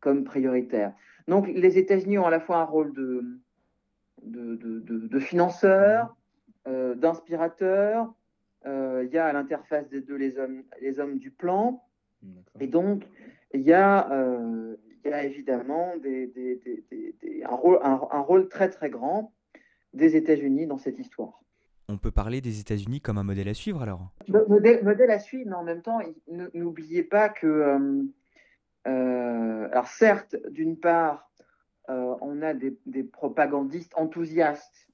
comme 0.00 0.24
prioritaires. 0.24 0.92
Donc 1.26 1.46
les 1.48 1.78
États-Unis 1.78 2.18
ont 2.18 2.26
à 2.26 2.30
la 2.30 2.40
fois 2.40 2.58
un 2.58 2.64
rôle 2.64 2.92
de, 2.92 3.24
de, 4.22 4.56
de, 4.56 4.80
de 4.80 5.20
financeur, 5.20 6.14
d'inspirateur, 6.96 8.12
euh, 8.66 9.04
il 9.06 9.14
y 9.14 9.18
a 9.18 9.26
à 9.26 9.32
l'interface 9.32 9.88
des 9.88 10.00
deux 10.00 10.16
les 10.16 10.38
hommes, 10.38 10.62
les 10.80 10.98
hommes 10.98 11.18
du 11.18 11.30
plan. 11.30 11.82
Et 12.58 12.66
donc, 12.66 13.04
il 13.54 13.62
y, 13.62 13.72
a, 13.72 14.08
euh, 15.06 15.10
y 15.10 15.12
a 15.12 15.24
évidemment 15.24 15.96
des, 15.96 16.26
des, 16.26 16.60
des, 16.90 17.42
un, 17.44 17.54
rôle, 17.54 17.78
un, 17.82 18.20
rôle 18.20 18.48
très 18.48 18.68
très 18.68 18.90
grand 18.90 19.32
des 19.92 20.16
États-Unis 20.16 20.66
dans 20.66 20.78
cette 20.78 20.98
histoire. 20.98 21.40
On 21.88 21.96
peut 21.96 22.10
parler 22.10 22.40
des 22.40 22.60
États-Unis 22.60 23.00
comme 23.00 23.16
un 23.16 23.24
modèle 23.24 23.48
à 23.48 23.54
suivre 23.54 23.82
alors? 23.82 24.12
Modèle, 24.28 24.84
modèle, 24.84 25.10
à 25.10 25.18
suivre, 25.18 25.48
mais 25.48 25.56
en 25.56 25.64
même 25.64 25.80
temps, 25.80 26.00
n'oubliez 26.52 27.02
pas 27.02 27.30
que, 27.30 28.06
euh, 28.86 29.68
alors 29.72 29.86
certes, 29.86 30.36
d'une 30.50 30.78
part, 30.78 31.30
on 31.88 32.42
a 32.42 32.52
des, 32.52 33.02
propagandistes 33.04 33.94
enthousiastes 33.96 34.88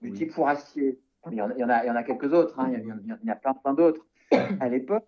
du 0.00 0.12
type 0.12 0.30
Fourastier, 0.30 0.98
il 1.30 1.36
y 1.36 1.42
en, 1.42 1.50
a, 1.50 1.84
il 1.84 1.88
y 1.88 1.90
en 1.90 1.96
a 1.96 2.02
quelques 2.02 2.32
autres, 2.32 2.58
hein. 2.58 2.72
il, 2.72 3.26
y 3.26 3.30
a, 3.30 3.36
plein, 3.36 3.52
plein 3.52 3.74
d'autres 3.74 4.06
à 4.60 4.68
l'époque. 4.70 5.06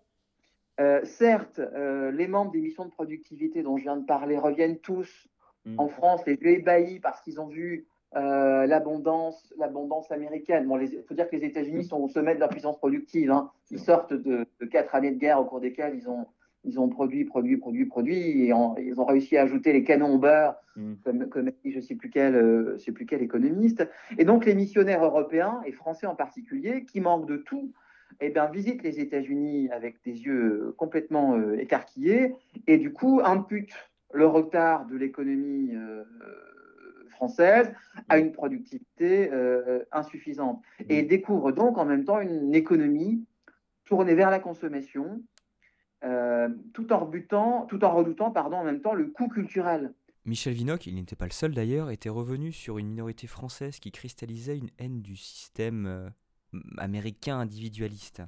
Euh, 0.79 1.01
certes, 1.03 1.59
euh, 1.59 2.11
les 2.11 2.27
membres 2.27 2.51
des 2.51 2.61
missions 2.61 2.85
de 2.85 2.89
productivité 2.89 3.61
dont 3.61 3.77
je 3.77 3.83
viens 3.83 3.97
de 3.97 4.05
parler 4.05 4.37
reviennent 4.37 4.79
tous 4.79 5.27
mm. 5.65 5.79
en 5.79 5.87
France, 5.87 6.25
les 6.25 6.33
ébahis 6.41 6.99
parce 6.99 7.21
qu'ils 7.21 7.39
ont 7.39 7.47
vu 7.47 7.85
euh, 8.15 8.65
l'abondance, 8.65 9.53
l'abondance 9.57 10.11
américaine. 10.11 10.65
Bon, 10.67 10.79
il 10.79 11.03
faut 11.07 11.13
dire 11.13 11.29
que 11.29 11.35
les 11.35 11.45
États-Unis 11.45 11.85
sont 11.85 11.97
au 11.97 12.07
sommet 12.07 12.33
de 12.33 12.39
leur 12.39 12.49
puissance 12.49 12.77
productive. 12.77 13.31
Hein. 13.31 13.51
Ils 13.69 13.79
sortent 13.79 14.13
de, 14.13 14.47
quatre 14.71 14.95
années 14.95 15.11
de 15.11 15.19
guerre 15.19 15.39
au 15.39 15.45
cours 15.45 15.59
desquelles 15.59 15.95
ils 15.95 16.09
ont, 16.09 16.25
ils 16.63 16.79
ont 16.79 16.89
produit, 16.89 17.25
produit, 17.25 17.57
produit, 17.57 17.85
produit, 17.85 18.17
et 18.17 18.47
ils 18.47 18.99
ont 18.99 19.05
réussi 19.05 19.37
à 19.37 19.43
ajouter 19.43 19.73
les 19.73 19.83
canons 19.83 20.15
au 20.15 20.17
beurre, 20.17 20.55
mm. 20.75 20.93
comme, 21.29 21.51
je 21.65 21.75
ne 21.75 21.81
sais, 21.81 21.93
plus 21.93 22.09
quel, 22.09 22.79
sais 22.79 22.91
plus 22.91 23.05
quel 23.05 23.21
économiste. 23.21 23.87
Et 24.17 24.25
donc 24.25 24.45
les 24.45 24.55
missionnaires 24.55 25.05
européens, 25.05 25.61
et 25.67 25.71
français 25.71 26.07
en 26.07 26.15
particulier, 26.15 26.85
qui 26.85 26.99
manquent 26.99 27.27
de 27.27 27.37
tout, 27.37 27.73
eh 28.19 28.29
bien, 28.29 28.47
visitent 28.47 28.83
les 28.83 28.99
États-Unis 28.99 29.69
avec 29.71 30.03
des 30.03 30.23
yeux 30.23 30.73
complètement 30.77 31.35
euh, 31.35 31.57
écarquillés, 31.57 32.33
et 32.67 32.77
du 32.77 32.91
coup 32.93 33.21
imputent 33.23 33.89
le 34.13 34.27
retard 34.27 34.85
de 34.85 34.95
l'économie 34.95 35.75
euh, 35.75 36.03
française 37.09 37.73
à 38.09 38.19
une 38.19 38.31
productivité 38.31 39.29
insuffisante, 39.91 40.61
et 40.89 41.03
mm. 41.03 41.07
découvrent 41.07 41.51
donc 41.51 41.77
en 41.77 41.85
même 41.85 42.05
temps 42.05 42.19
une 42.19 42.53
économie 42.53 43.25
tournée 43.85 44.15
vers 44.15 44.29
la 44.29 44.39
consommation, 44.39 45.21
euh, 46.03 46.49
tout 46.73 46.91
en 46.91 46.99
rebutant, 46.99 47.65
tout 47.67 47.83
en 47.85 47.93
redoutant 47.93 48.31
pardon, 48.31 48.57
en 48.57 48.63
même 48.63 48.81
temps 48.81 48.93
le 48.93 49.07
coût 49.07 49.29
culturel. 49.29 49.93
Michel 50.25 50.53
Vinocq, 50.53 50.87
il 50.87 50.95
n'était 50.95 51.15
pas 51.15 51.25
le 51.25 51.31
seul 51.31 51.53
d'ailleurs, 51.53 51.91
était 51.91 52.09
revenu 52.09 52.51
sur 52.51 52.77
une 52.77 52.87
minorité 52.87 53.27
française 53.27 53.79
qui 53.79 53.91
cristallisait 53.91 54.57
une 54.57 54.69
haine 54.79 55.01
du 55.01 55.15
système 55.15 55.85
euh, 55.85 56.09
américain 56.77 57.37
individualiste. 57.39 58.21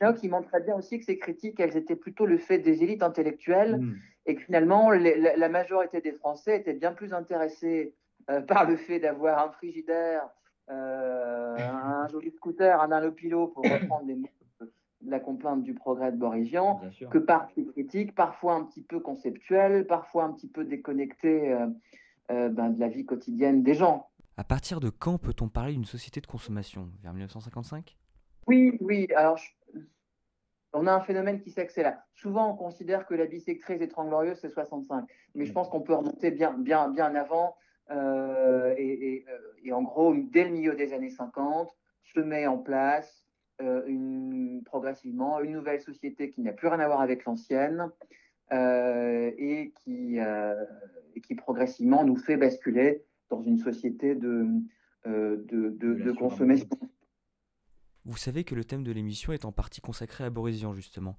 Vinocq, 0.00 0.22
il 0.22 0.30
montrait 0.30 0.60
bien 0.60 0.76
aussi 0.76 0.98
que 0.98 1.04
ces 1.04 1.18
critiques, 1.18 1.58
elles 1.58 1.76
étaient 1.76 1.96
plutôt 1.96 2.26
le 2.26 2.38
fait 2.38 2.58
des 2.58 2.82
élites 2.82 3.02
intellectuelles 3.02 3.78
hmm. 3.78 3.96
et 4.26 4.34
que 4.36 4.42
finalement, 4.42 4.90
la, 4.90 5.48
majorité 5.48 6.00
des 6.00 6.12
Français 6.12 6.58
étaient 6.58 6.74
bien 6.74 6.92
plus 6.92 7.12
intéressés 7.12 7.94
euh, 8.30 8.40
par 8.40 8.68
le 8.68 8.76
fait 8.76 9.00
d'avoir 9.00 9.44
un 9.44 9.50
frigidaire 9.50 10.28
un 10.68 12.08
joli 12.08 12.30
scooter, 12.30 12.80
un 12.80 12.92
allopilo, 12.92 13.48
pour 13.48 13.64
reprendre 13.64 14.06
les 14.06 14.14
mots 14.14 14.28
de 14.60 15.10
la 15.10 15.20
complainte 15.20 15.64
du 15.64 15.74
progrès 15.74 16.12
de 16.12 16.16
Boris 16.16 16.48
Vian, 16.48 16.80
que 17.10 17.18
parfois 17.18 17.64
critique, 17.72 18.14
parfois 18.14 18.54
un 18.54 18.64
petit 18.64 18.82
peu 18.82 19.00
conceptuel, 19.00 19.86
parfois 19.86 20.24
un 20.24 20.32
petit 20.32 20.48
peu 20.48 20.64
déconnecté 20.64 21.56
ben, 22.28 22.70
de 22.70 22.80
la 22.80 22.88
vie 22.88 23.04
quotidienne 23.04 23.62
des 23.62 23.74
gens. 23.74 24.10
À 24.36 24.44
partir 24.44 24.80
de 24.80 24.88
quand 24.88 25.18
peut-on 25.18 25.48
parler 25.48 25.74
d'une 25.74 25.84
société 25.84 26.20
de 26.20 26.26
consommation? 26.26 26.88
Vers 27.02 27.12
1955 27.12 27.96
Oui, 28.46 28.78
oui. 28.80 29.06
Alors, 29.14 29.38
on 30.72 30.86
a 30.86 30.92
un 30.92 31.00
phénomène 31.00 31.40
qui 31.40 31.50
s'accélère. 31.50 31.98
Souvent, 32.14 32.50
on 32.50 32.56
considère 32.56 33.04
que 33.04 33.14
la 33.14 33.26
bisectrice 33.26 33.82
étranglorieuse, 33.82 34.38
c'est 34.40 34.48
65. 34.48 35.04
Mais 35.34 35.44
je 35.44 35.52
pense 35.52 35.68
qu'on 35.68 35.82
peut 35.82 35.94
remonter 35.94 36.30
bien, 36.30 36.54
bien, 36.54 36.88
bien 36.88 37.14
avant. 37.14 37.56
Euh, 37.90 38.74
et, 38.78 39.24
en 39.70 39.82
gros, 39.82 40.14
dès 40.14 40.44
le 40.44 40.50
milieu 40.50 40.74
des 40.74 40.94
années 40.94 41.10
50, 41.10 41.70
se 42.14 42.20
met 42.20 42.46
en 42.46 42.56
place 42.56 43.26
euh, 43.60 43.84
une, 43.86 44.62
progressivement 44.64 45.40
une 45.40 45.52
nouvelle 45.52 45.82
société 45.82 46.30
qui 46.30 46.40
n'a 46.40 46.52
plus 46.52 46.68
rien 46.68 46.80
à 46.80 46.86
voir 46.86 47.02
avec 47.02 47.26
l'ancienne 47.26 47.90
euh, 48.52 49.30
et, 49.36 49.72
qui, 49.76 50.16
et 50.16 51.20
qui 51.20 51.34
progressivement 51.34 52.04
nous 52.04 52.16
fait 52.16 52.38
basculer 52.38 53.04
dans 53.32 53.42
une 53.42 53.58
société 53.58 54.14
de, 54.14 54.46
de, 55.06 55.70
de 55.80 56.12
consommation. 56.12 56.68
Vous 58.04 58.16
savez 58.16 58.44
que 58.44 58.54
le 58.54 58.64
thème 58.64 58.84
de 58.84 58.92
l'émission 58.92 59.32
est 59.32 59.44
en 59.44 59.52
partie 59.52 59.80
consacré 59.80 60.24
à 60.24 60.30
Boris 60.30 60.56
Vian, 60.58 60.74
justement. 60.74 61.16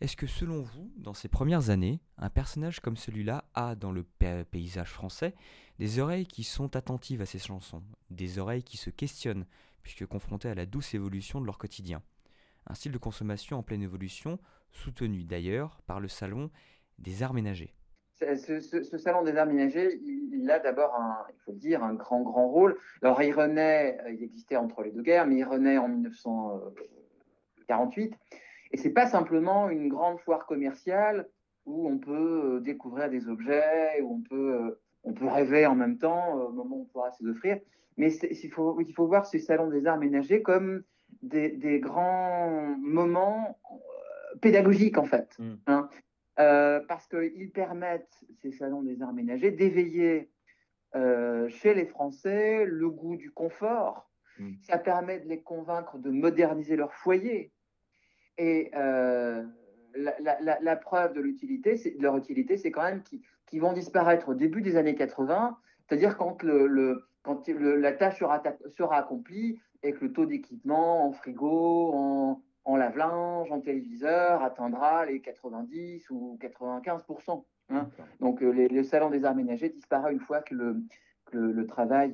Est-ce 0.00 0.16
que 0.16 0.26
selon 0.26 0.60
vous, 0.62 0.92
dans 0.96 1.14
ces 1.14 1.28
premières 1.28 1.70
années, 1.70 2.00
un 2.18 2.28
personnage 2.28 2.80
comme 2.80 2.96
celui-là 2.96 3.44
a, 3.54 3.74
dans 3.74 3.92
le 3.92 4.04
paysage 4.50 4.90
français, 4.90 5.34
des 5.78 5.98
oreilles 5.98 6.26
qui 6.26 6.44
sont 6.44 6.76
attentives 6.76 7.22
à 7.22 7.26
ses 7.26 7.38
chansons, 7.38 7.82
des 8.10 8.38
oreilles 8.38 8.62
qui 8.62 8.76
se 8.76 8.90
questionnent, 8.90 9.46
puisque 9.82 10.06
confrontées 10.06 10.50
à 10.50 10.54
la 10.54 10.66
douce 10.66 10.94
évolution 10.94 11.40
de 11.40 11.46
leur 11.46 11.58
quotidien? 11.58 12.02
Un 12.66 12.74
style 12.74 12.92
de 12.92 12.98
consommation 12.98 13.58
en 13.58 13.62
pleine 13.62 13.82
évolution, 13.82 14.38
soutenu 14.70 15.24
d'ailleurs 15.24 15.80
par 15.86 15.98
le 15.98 16.08
salon 16.08 16.50
des 16.98 17.22
arts 17.22 17.34
ménagers 17.34 17.75
ce, 18.18 18.98
salon 18.98 19.22
des 19.22 19.36
arts 19.36 19.46
ménagers, 19.46 20.00
il, 20.02 20.50
a 20.50 20.58
d'abord, 20.58 20.98
il 21.30 21.38
faut 21.44 21.52
le 21.52 21.58
dire, 21.58 21.84
un 21.84 21.94
grand, 21.94 22.22
grand 22.22 22.48
rôle. 22.48 22.76
Alors, 23.02 23.22
il 23.22 23.32
renaît, 23.32 23.98
euh, 24.04 24.10
il 24.12 24.22
existait 24.22 24.56
entre 24.56 24.82
les 24.82 24.90
deux 24.90 25.02
guerres, 25.02 25.26
mais 25.26 25.36
il 25.36 25.44
renaît 25.44 25.78
en 25.78 25.88
1948. 25.88 28.14
Et 28.72 28.76
c'est 28.76 28.90
pas 28.90 29.06
simplement 29.06 29.70
une 29.70 29.88
grande 29.88 30.18
foire 30.20 30.44
commerciale 30.46 31.28
où 31.66 31.88
on 31.88 31.98
peut 31.98 32.56
euh, 32.56 32.60
découvrir 32.60 33.10
des 33.10 33.28
objets, 33.28 34.00
où 34.02 34.14
on 34.14 34.22
peut, 34.22 34.54
euh, 34.54 34.80
on 35.04 35.12
peut 35.12 35.26
rêver 35.26 35.66
en 35.66 35.74
même 35.74 35.98
temps 35.98 36.34
au 36.34 36.52
moment 36.52 36.76
où 36.76 36.82
on 36.82 36.86
pourra 36.86 37.10
se 37.12 37.24
offrir. 37.26 37.58
Mais 37.98 38.14
il 38.14 38.50
faut, 38.50 38.80
il 38.80 38.92
faut 38.92 39.06
voir 39.06 39.26
ces 39.26 39.38
salons 39.38 39.68
des 39.68 39.86
arts 39.86 39.98
ménagers 39.98 40.42
comme 40.42 40.82
des, 41.22 41.80
grands 41.80 42.76
moments 42.78 43.58
pédagogiques, 44.40 44.98
en 44.98 45.06
fait. 45.06 45.34
Mmh. 45.38 45.54
Hein. 45.66 45.88
Euh, 46.38 46.80
parce 46.86 47.06
qu'ils 47.06 47.50
permettent, 47.50 48.24
ces 48.42 48.52
salons 48.52 48.82
des 48.82 49.00
arts 49.00 49.14
ménagers, 49.14 49.50
d'éveiller 49.50 50.30
euh, 50.94 51.48
chez 51.48 51.72
les 51.72 51.86
Français 51.86 52.66
le 52.66 52.90
goût 52.90 53.16
du 53.16 53.30
confort. 53.30 54.10
Mm. 54.38 54.52
Ça 54.60 54.78
permet 54.78 55.20
de 55.20 55.28
les 55.28 55.42
convaincre 55.42 55.98
de 55.98 56.10
moderniser 56.10 56.76
leur 56.76 56.92
foyer. 56.92 57.52
Et 58.36 58.70
euh, 58.74 59.44
la, 59.94 60.76
preuve 60.76 61.14
de, 61.14 61.22
l'utilité, 61.22 61.74
de 61.74 62.02
leur 62.02 62.18
utilité, 62.18 62.58
c'est 62.58 62.70
quand 62.70 62.82
même 62.82 63.02
qu'ils 63.46 63.60
vont 63.62 63.72
disparaître 63.72 64.28
au 64.28 64.34
début 64.34 64.60
des 64.60 64.76
années 64.76 64.94
80, 64.94 65.56
c'est-à-dire 65.88 66.18
quand, 66.18 66.42
le, 66.42 67.08
quand 67.22 67.48
la 67.48 67.92
tâche 67.92 68.18
sera, 68.18 68.42
sera, 68.68 68.98
accomplie 68.98 69.58
et 69.82 69.92
que 69.92 70.04
le 70.04 70.12
taux 70.12 70.26
d'équipement 70.26 71.06
en 71.06 71.12
frigo, 71.12 71.92
en, 71.94 72.42
en 72.66 72.76
lave-linge, 72.76 73.50
en 73.52 73.60
téléviseur, 73.60 74.42
atteindra 74.42 75.06
les 75.06 75.20
90 75.20 76.10
ou 76.10 76.36
95% 76.40 77.44
hein. 77.70 77.88
Donc 78.20 78.42
euh, 78.42 78.50
les, 78.50 78.68
le 78.68 78.82
salon 78.82 79.08
des 79.08 79.24
arts 79.24 79.36
ménagers 79.36 79.68
disparaît 79.68 80.12
une 80.12 80.20
fois 80.20 80.42
que 80.42 80.54
le, 80.54 80.82
le, 81.32 81.66
travail 81.66 82.12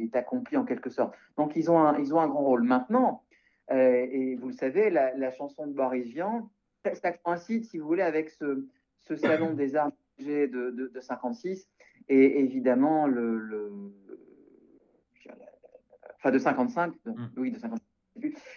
est, 0.00 0.16
accompli 0.16 0.56
en 0.56 0.64
quelque 0.64 0.88
sorte. 0.88 1.14
Donc 1.36 1.56
ils 1.56 1.70
ont 1.70 1.80
un, 1.80 1.98
ils 1.98 2.14
ont 2.14 2.20
un 2.20 2.28
grand 2.28 2.44
rôle. 2.44 2.62
Maintenant, 2.62 3.24
euh, 3.72 4.06
et 4.10 4.36
vous 4.36 4.48
le 4.48 4.54
savez, 4.54 4.88
la, 4.88 5.30
chanson 5.32 5.66
de 5.66 5.72
Boris 5.72 6.06
Vian, 6.06 6.48
ça, 6.94 7.12
coïncide, 7.12 7.64
si 7.64 7.78
vous 7.78 7.86
voulez, 7.86 8.02
avec 8.02 8.30
ce, 8.30 8.66
ce 9.00 9.16
salon 9.16 9.52
des 9.54 9.74
arts 9.74 9.90
ménagers 10.18 10.46
de, 10.46 10.70
de, 10.70 11.00
56 11.00 11.68
et 12.08 12.40
évidemment 12.40 13.08
le, 13.08 13.92
enfin 16.16 16.30
de 16.30 16.38
55, 16.38 16.94
mmh. 17.04 17.12
oui, 17.36 17.50
de 17.50 17.58
55 17.58 17.80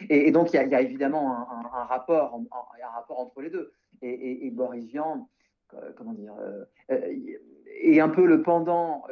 et, 0.10 0.32
donc, 0.32 0.54
il 0.54 0.56
y, 0.56 0.76
a 0.76 0.82
évidemment 0.82 1.50
un, 1.50 1.84
rapport, 1.84 2.40
un, 2.52 2.88
rapport 2.88 3.20
entre 3.20 3.42
les 3.42 3.50
deux. 3.50 3.72
Et, 4.02 4.50
Boris 4.52 4.86
Vian, 4.86 5.30
euh, 5.74 5.92
comment 5.96 6.14
dire, 6.14 6.34
euh, 6.40 6.66
euh, 6.92 7.14
est 7.82 8.00
un 8.00 8.10
peu 8.10 8.26
le 8.26 8.42
pendant. 8.42 9.04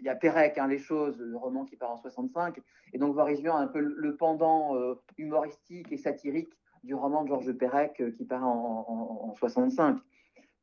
il 0.00 0.06
y 0.06 0.08
a 0.08 0.14
Pérec, 0.14 0.58
hein, 0.58 0.68
Les 0.68 0.78
choses, 0.78 1.18
le 1.18 1.36
roman 1.36 1.64
qui 1.64 1.76
part 1.76 1.90
en 1.90 1.98
65. 1.98 2.60
Et 2.92 2.98
donc, 2.98 3.14
Boris 3.14 3.40
Vian 3.40 3.56
un 3.56 3.66
peu 3.66 3.80
le 3.80 4.16
pendant 4.16 4.76
humoristique 5.18 5.90
et 5.92 5.96
satirique 5.96 6.52
du 6.82 6.94
roman 6.94 7.22
de 7.22 7.28
Georges 7.28 7.52
Perec 7.52 8.02
qui 8.16 8.24
part 8.24 8.44
en, 8.44 9.34
65 9.38 9.98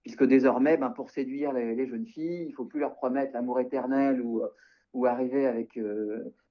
puisque 0.04 0.24
désormais, 0.24 0.78
ben, 0.78 0.90
pour 0.90 1.10
séduire 1.10 1.52
les, 1.52 1.86
jeunes 1.86 2.06
filles, 2.06 2.44
il 2.44 2.50
ne 2.50 2.54
faut 2.54 2.66
plus 2.66 2.80
leur 2.80 2.96
promettre 2.96 3.34
l'amour 3.34 3.60
éternel 3.60 4.22
ou 4.22 5.06
arriver 5.06 5.46
avec 5.46 5.78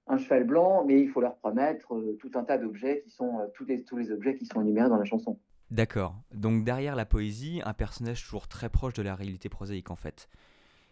un 0.08 0.18
cheval 0.18 0.44
blanc, 0.44 0.84
mais 0.86 1.00
il 1.00 1.08
faut 1.08 1.20
leur 1.20 1.36
promettre 1.36 1.94
euh, 1.94 2.16
tout 2.20 2.30
un 2.34 2.44
tas 2.44 2.58
d'objets 2.58 3.00
qui 3.04 3.10
sont 3.10 3.40
euh, 3.40 3.46
tous, 3.54 3.64
les, 3.64 3.84
tous 3.84 3.96
les 3.96 4.10
objets 4.10 4.36
qui 4.36 4.46
sont 4.46 4.60
énumérés 4.60 4.88
dans 4.88 4.96
la 4.96 5.04
chanson. 5.04 5.38
D'accord. 5.70 6.16
Donc 6.32 6.64
derrière 6.64 6.96
la 6.96 7.04
poésie, 7.04 7.60
un 7.64 7.74
personnage 7.74 8.24
toujours 8.24 8.48
très 8.48 8.70
proche 8.70 8.94
de 8.94 9.02
la 9.02 9.14
réalité 9.14 9.48
prosaïque 9.48 9.90
en 9.90 9.96
fait. 9.96 10.28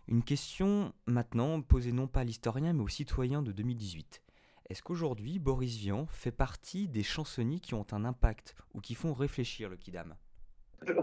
Une 0.09 0.23
question 0.23 0.93
maintenant 1.07 1.61
posée 1.63 1.93
non 1.93 2.07
pas 2.07 2.21
à 2.21 2.25
l'historien 2.25 2.73
mais 2.73 2.83
au 2.83 2.89
citoyen 2.89 3.43
de 3.43 3.53
2018. 3.53 4.23
Est-ce 4.69 4.83
qu'aujourd'hui 4.83 5.39
Boris 5.39 5.77
Vian 5.79 6.07
fait 6.07 6.33
partie 6.33 6.89
des 6.89 7.03
chansonniers 7.03 7.61
qui 7.61 7.75
ont 7.75 7.87
un 7.93 8.05
impact 8.05 8.55
ou 8.75 8.81
qui 8.81 8.95
font 8.95 9.15
réfléchir 9.15 9.69
le 9.69 9.77
Kidam? 9.77 10.15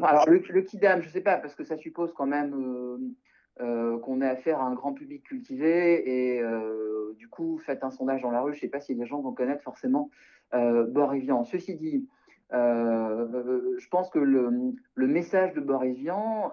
Alors 0.04 0.30
le, 0.30 0.62
Kidam, 0.62 1.02
je 1.02 1.08
ne 1.08 1.12
sais 1.12 1.22
pas, 1.22 1.38
parce 1.38 1.56
que 1.56 1.64
ça 1.64 1.78
suppose 1.78 2.14
quand 2.14 2.28
même 2.28 3.16
euh, 3.62 4.00
qu'on 4.00 4.22
ait 4.22 4.28
affaire 4.28 4.62
à 4.62 4.64
un 4.64 4.74
grand 4.74 4.94
public 4.94 5.24
cultivé 5.24 6.10
et 6.10 6.42
euh, 6.42 7.14
du 7.18 7.28
coup, 7.28 7.60
faites 7.60 7.84
un 7.84 7.92
sondage 7.92 8.24
dans 8.24 8.32
la 8.32 8.42
rue. 8.42 8.54
Je 8.54 8.58
ne 8.58 8.62
sais 8.62 8.68
pas 8.68 8.80
si 8.80 8.96
les 8.96 9.06
gens 9.06 9.22
vont 9.22 9.32
connaître 9.32 9.62
forcément 9.62 10.10
euh, 10.56 10.88
Vian. 11.14 11.44
Ceci 11.44 11.76
dit, 11.76 12.08
euh, 12.54 13.78
je 13.78 13.88
pense 13.90 14.10
que 14.10 14.18
le, 14.18 14.50
message 14.96 15.54
de 15.54 15.62
Boris 15.62 15.96
Vian 15.98 16.52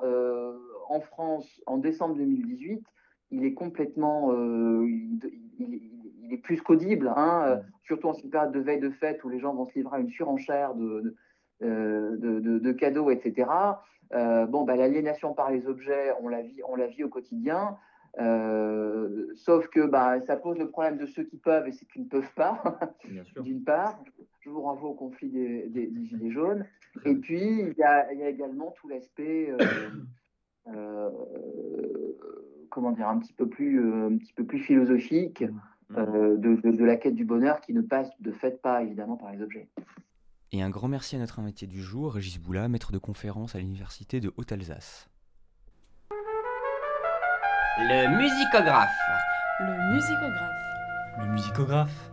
en 0.90 1.00
France 1.00 1.62
en 1.66 1.78
décembre 1.78 2.16
2018, 2.16 2.84
il 3.30 3.44
est 3.46 3.54
complètement, 3.54 4.34
il, 4.84 5.20
est 6.30 6.36
plus 6.36 6.60
qu'audible, 6.60 7.10
hein, 7.16 7.60
surtout 7.82 8.08
en 8.08 8.12
cette 8.12 8.30
période 8.30 8.52
de 8.52 8.60
veille 8.60 8.80
de 8.80 8.90
fête 8.90 9.24
où 9.24 9.30
les 9.30 9.40
gens 9.40 9.54
vont 9.54 9.66
se 9.66 9.74
livrer 9.74 9.96
à 9.96 10.00
une 10.00 10.10
surenchère 10.10 10.74
de, 10.74 11.16
de 11.62 12.72
cadeaux, 12.72 13.10
etc. 13.10 13.48
Euh, 14.12 14.46
bon, 14.46 14.64
bah, 14.64 14.76
l'aliénation 14.76 15.34
par 15.34 15.50
les 15.50 15.66
objets, 15.66 16.12
on 16.20 16.28
la 16.28 16.42
vit, 16.42 16.60
on 16.68 16.76
la 16.76 16.86
vit 16.86 17.04
au 17.04 17.08
quotidien. 17.08 17.76
Euh, 18.18 19.28
sauf 19.36 19.68
que 19.68 19.86
bah, 19.86 20.20
ça 20.22 20.36
pose 20.36 20.58
le 20.58 20.68
problème 20.68 20.96
de 20.96 21.06
ceux 21.06 21.22
qui 21.22 21.36
peuvent 21.36 21.68
et 21.68 21.72
ceux 21.72 21.86
qui 21.86 22.00
ne 22.00 22.06
peuvent 22.06 22.34
pas, 22.34 22.62
d'une 23.42 23.62
part. 23.62 24.02
Je 24.40 24.50
vous 24.50 24.62
renvoie 24.62 24.90
au 24.90 24.94
conflit 24.94 25.28
des, 25.28 25.92
Gilets 26.04 26.30
jaunes. 26.30 26.66
Et 27.04 27.14
puis, 27.14 27.60
il 27.60 27.74
y 27.78 27.84
a, 27.84 28.12
également 28.28 28.72
tout 28.72 28.88
l'aspect, 28.88 29.54
euh, 30.68 31.10
comment 32.70 32.90
dire, 32.90 33.08
un 33.08 33.18
petit 33.18 33.32
peu 33.32 33.48
plus, 33.48 33.78
un 33.80 34.16
petit 34.16 34.32
peu 34.32 34.44
plus 34.44 34.58
philosophique 34.58 35.44
mmh. 35.90 36.36
de, 36.36 36.70
de, 36.70 36.84
la 36.84 36.96
quête 36.96 37.14
du 37.14 37.24
bonheur 37.24 37.60
qui 37.60 37.74
ne 37.74 37.82
passe 37.82 38.10
de 38.20 38.32
fait 38.32 38.60
pas, 38.60 38.82
évidemment, 38.82 39.16
par 39.16 39.30
les 39.30 39.40
objets. 39.40 39.68
Et 40.52 40.62
un 40.62 40.70
grand 40.70 40.88
merci 40.88 41.14
à 41.14 41.20
notre 41.20 41.38
invité 41.38 41.68
du 41.68 41.80
jour, 41.80 42.14
Régis 42.14 42.40
Boula, 42.40 42.66
maître 42.66 42.90
de 42.90 42.98
conférence 42.98 43.54
à 43.54 43.60
l'Université 43.60 44.18
de 44.20 44.34
Haute-Alsace. 44.36 45.08
Le 47.78 48.18
musicographe. 48.18 48.90
Le 49.60 49.94
musicographe. 49.94 50.50
Le 51.20 51.26
musicographe. 51.26 52.12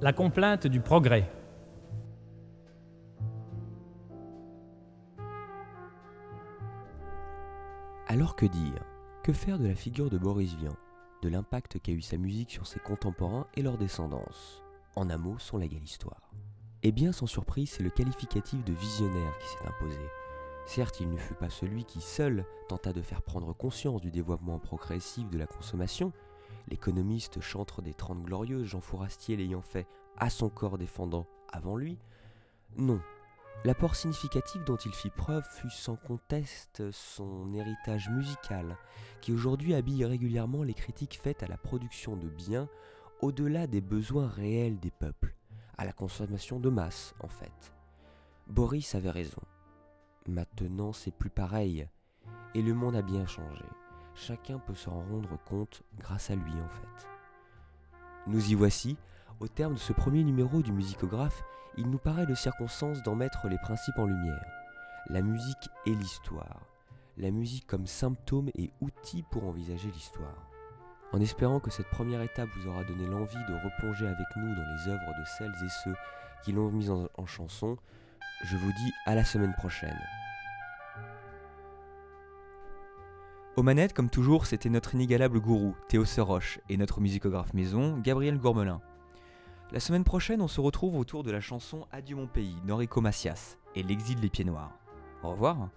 La 0.00 0.14
complainte 0.14 0.66
du 0.66 0.80
progrès. 0.80 1.30
Alors 8.06 8.36
que 8.36 8.46
dire? 8.46 8.82
Que 9.22 9.34
faire 9.34 9.58
de 9.58 9.66
la 9.66 9.74
figure 9.74 10.08
de 10.08 10.16
Boris 10.16 10.54
Vian? 10.54 10.74
De 11.24 11.30
l'impact 11.30 11.80
qu'a 11.80 11.92
eu 11.92 12.02
sa 12.02 12.18
musique 12.18 12.50
sur 12.50 12.66
ses 12.66 12.80
contemporains 12.80 13.46
et 13.54 13.62
leur 13.62 13.78
descendance. 13.78 14.62
En 14.94 15.08
un 15.08 15.16
mot, 15.16 15.38
son 15.38 15.56
légal 15.56 15.82
histoire. 15.82 16.30
Eh 16.82 16.92
bien, 16.92 17.12
sans 17.12 17.26
surprise, 17.26 17.70
c'est 17.70 17.82
le 17.82 17.88
qualificatif 17.88 18.62
de 18.62 18.74
visionnaire 18.74 19.38
qui 19.38 19.48
s'est 19.48 19.66
imposé. 19.66 20.00
Certes, 20.66 21.00
il 21.00 21.10
ne 21.10 21.16
fut 21.16 21.34
pas 21.34 21.48
celui 21.48 21.86
qui 21.86 22.02
seul 22.02 22.44
tenta 22.68 22.92
de 22.92 23.00
faire 23.00 23.22
prendre 23.22 23.54
conscience 23.54 24.02
du 24.02 24.10
développement 24.10 24.58
progressif 24.58 25.28
de 25.30 25.38
la 25.38 25.46
consommation, 25.46 26.12
l'économiste 26.68 27.40
chantre 27.40 27.80
des 27.80 27.94
Trente 27.94 28.22
Glorieuses, 28.22 28.66
Jean 28.66 28.82
Fourastier 28.82 29.36
l'ayant 29.36 29.62
fait 29.62 29.86
à 30.18 30.28
son 30.28 30.50
corps 30.50 30.76
défendant 30.76 31.26
avant 31.50 31.76
lui. 31.76 31.98
Non, 32.76 33.00
l'apport 33.64 33.94
significatif 33.94 34.64
dont 34.64 34.76
il 34.76 34.94
fit 34.94 35.10
preuve 35.10 35.44
fut 35.48 35.70
sans 35.70 35.96
conteste 35.96 36.90
son 36.90 37.52
héritage 37.54 38.10
musical, 38.10 38.76
qui 39.20 39.32
aujourd'hui 39.32 39.74
habille 39.74 40.04
régulièrement 40.04 40.62
les 40.62 40.74
critiques 40.74 41.20
faites 41.22 41.42
à 41.42 41.46
la 41.46 41.56
production 41.56 42.16
de 42.16 42.28
biens 42.28 42.68
au-delà 43.20 43.66
des 43.66 43.80
besoins 43.80 44.28
réels 44.28 44.78
des 44.80 44.90
peuples, 44.90 45.34
à 45.78 45.84
la 45.84 45.92
consommation 45.92 46.60
de 46.60 46.68
masse 46.68 47.14
en 47.20 47.28
fait. 47.28 47.74
Boris 48.46 48.94
avait 48.94 49.10
raison. 49.10 49.40
Maintenant, 50.26 50.92
c'est 50.92 51.14
plus 51.14 51.30
pareil. 51.30 51.88
Et 52.54 52.62
le 52.62 52.74
monde 52.74 52.96
a 52.96 53.02
bien 53.02 53.26
changé. 53.26 53.64
Chacun 54.14 54.58
peut 54.58 54.74
s'en 54.74 55.02
rendre 55.02 55.38
compte 55.44 55.82
grâce 55.98 56.30
à 56.30 56.34
lui 56.34 56.52
en 56.52 56.68
fait. 56.68 57.08
Nous 58.26 58.50
y 58.50 58.54
voici. 58.54 58.96
Au 59.40 59.48
terme 59.48 59.74
de 59.74 59.78
ce 59.78 59.92
premier 59.92 60.22
numéro 60.22 60.62
du 60.62 60.72
musicographe, 60.72 61.42
il 61.76 61.90
nous 61.90 61.98
paraît 61.98 62.26
de 62.26 62.34
circonstance 62.34 63.02
d'en 63.02 63.16
mettre 63.16 63.48
les 63.48 63.58
principes 63.58 63.98
en 63.98 64.06
lumière. 64.06 64.44
La 65.10 65.22
musique 65.22 65.68
et 65.86 65.94
l'histoire. 65.94 66.60
La 67.16 67.32
musique 67.32 67.66
comme 67.66 67.86
symptôme 67.86 68.50
et 68.56 68.70
outil 68.80 69.24
pour 69.30 69.44
envisager 69.44 69.90
l'histoire. 69.90 70.48
En 71.12 71.20
espérant 71.20 71.58
que 71.58 71.70
cette 71.70 71.90
première 71.90 72.22
étape 72.22 72.48
vous 72.56 72.68
aura 72.68 72.84
donné 72.84 73.06
l'envie 73.06 73.44
de 73.48 73.54
replonger 73.54 74.06
avec 74.06 74.26
nous 74.36 74.54
dans 74.54 74.62
les 74.62 74.92
œuvres 74.92 75.18
de 75.18 75.24
celles 75.36 75.64
et 75.64 75.68
ceux 75.82 75.94
qui 76.44 76.52
l'ont 76.52 76.70
mise 76.70 76.90
en, 76.90 77.26
chanson, 77.26 77.76
je 78.44 78.56
vous 78.56 78.72
dis 78.72 78.92
à 79.06 79.14
la 79.14 79.24
semaine 79.24 79.54
prochaine. 79.54 79.98
Aux 83.56 83.62
manettes, 83.62 83.94
comme 83.94 84.10
toujours, 84.10 84.46
c'était 84.46 84.70
notre 84.70 84.94
inégalable 84.94 85.40
gourou, 85.40 85.76
Théo 85.88 86.04
Seroche, 86.04 86.60
et 86.68 86.76
notre 86.76 87.00
musicographe 87.00 87.54
maison, 87.54 87.98
Gabriel 87.98 88.38
Gourmelin. 88.38 88.80
La 89.74 89.80
semaine 89.80 90.04
prochaine, 90.04 90.40
on 90.40 90.46
se 90.46 90.60
retrouve 90.60 90.94
autour 90.96 91.24
de 91.24 91.32
la 91.32 91.40
chanson 91.40 91.88
Adieu 91.90 92.14
mon 92.14 92.28
pays, 92.28 92.54
Norico 92.64 93.00
Macias, 93.00 93.58
et 93.74 93.82
l'exil 93.82 94.20
des 94.20 94.30
pieds 94.30 94.44
noirs. 94.44 94.70
Au 95.24 95.30
revoir 95.30 95.68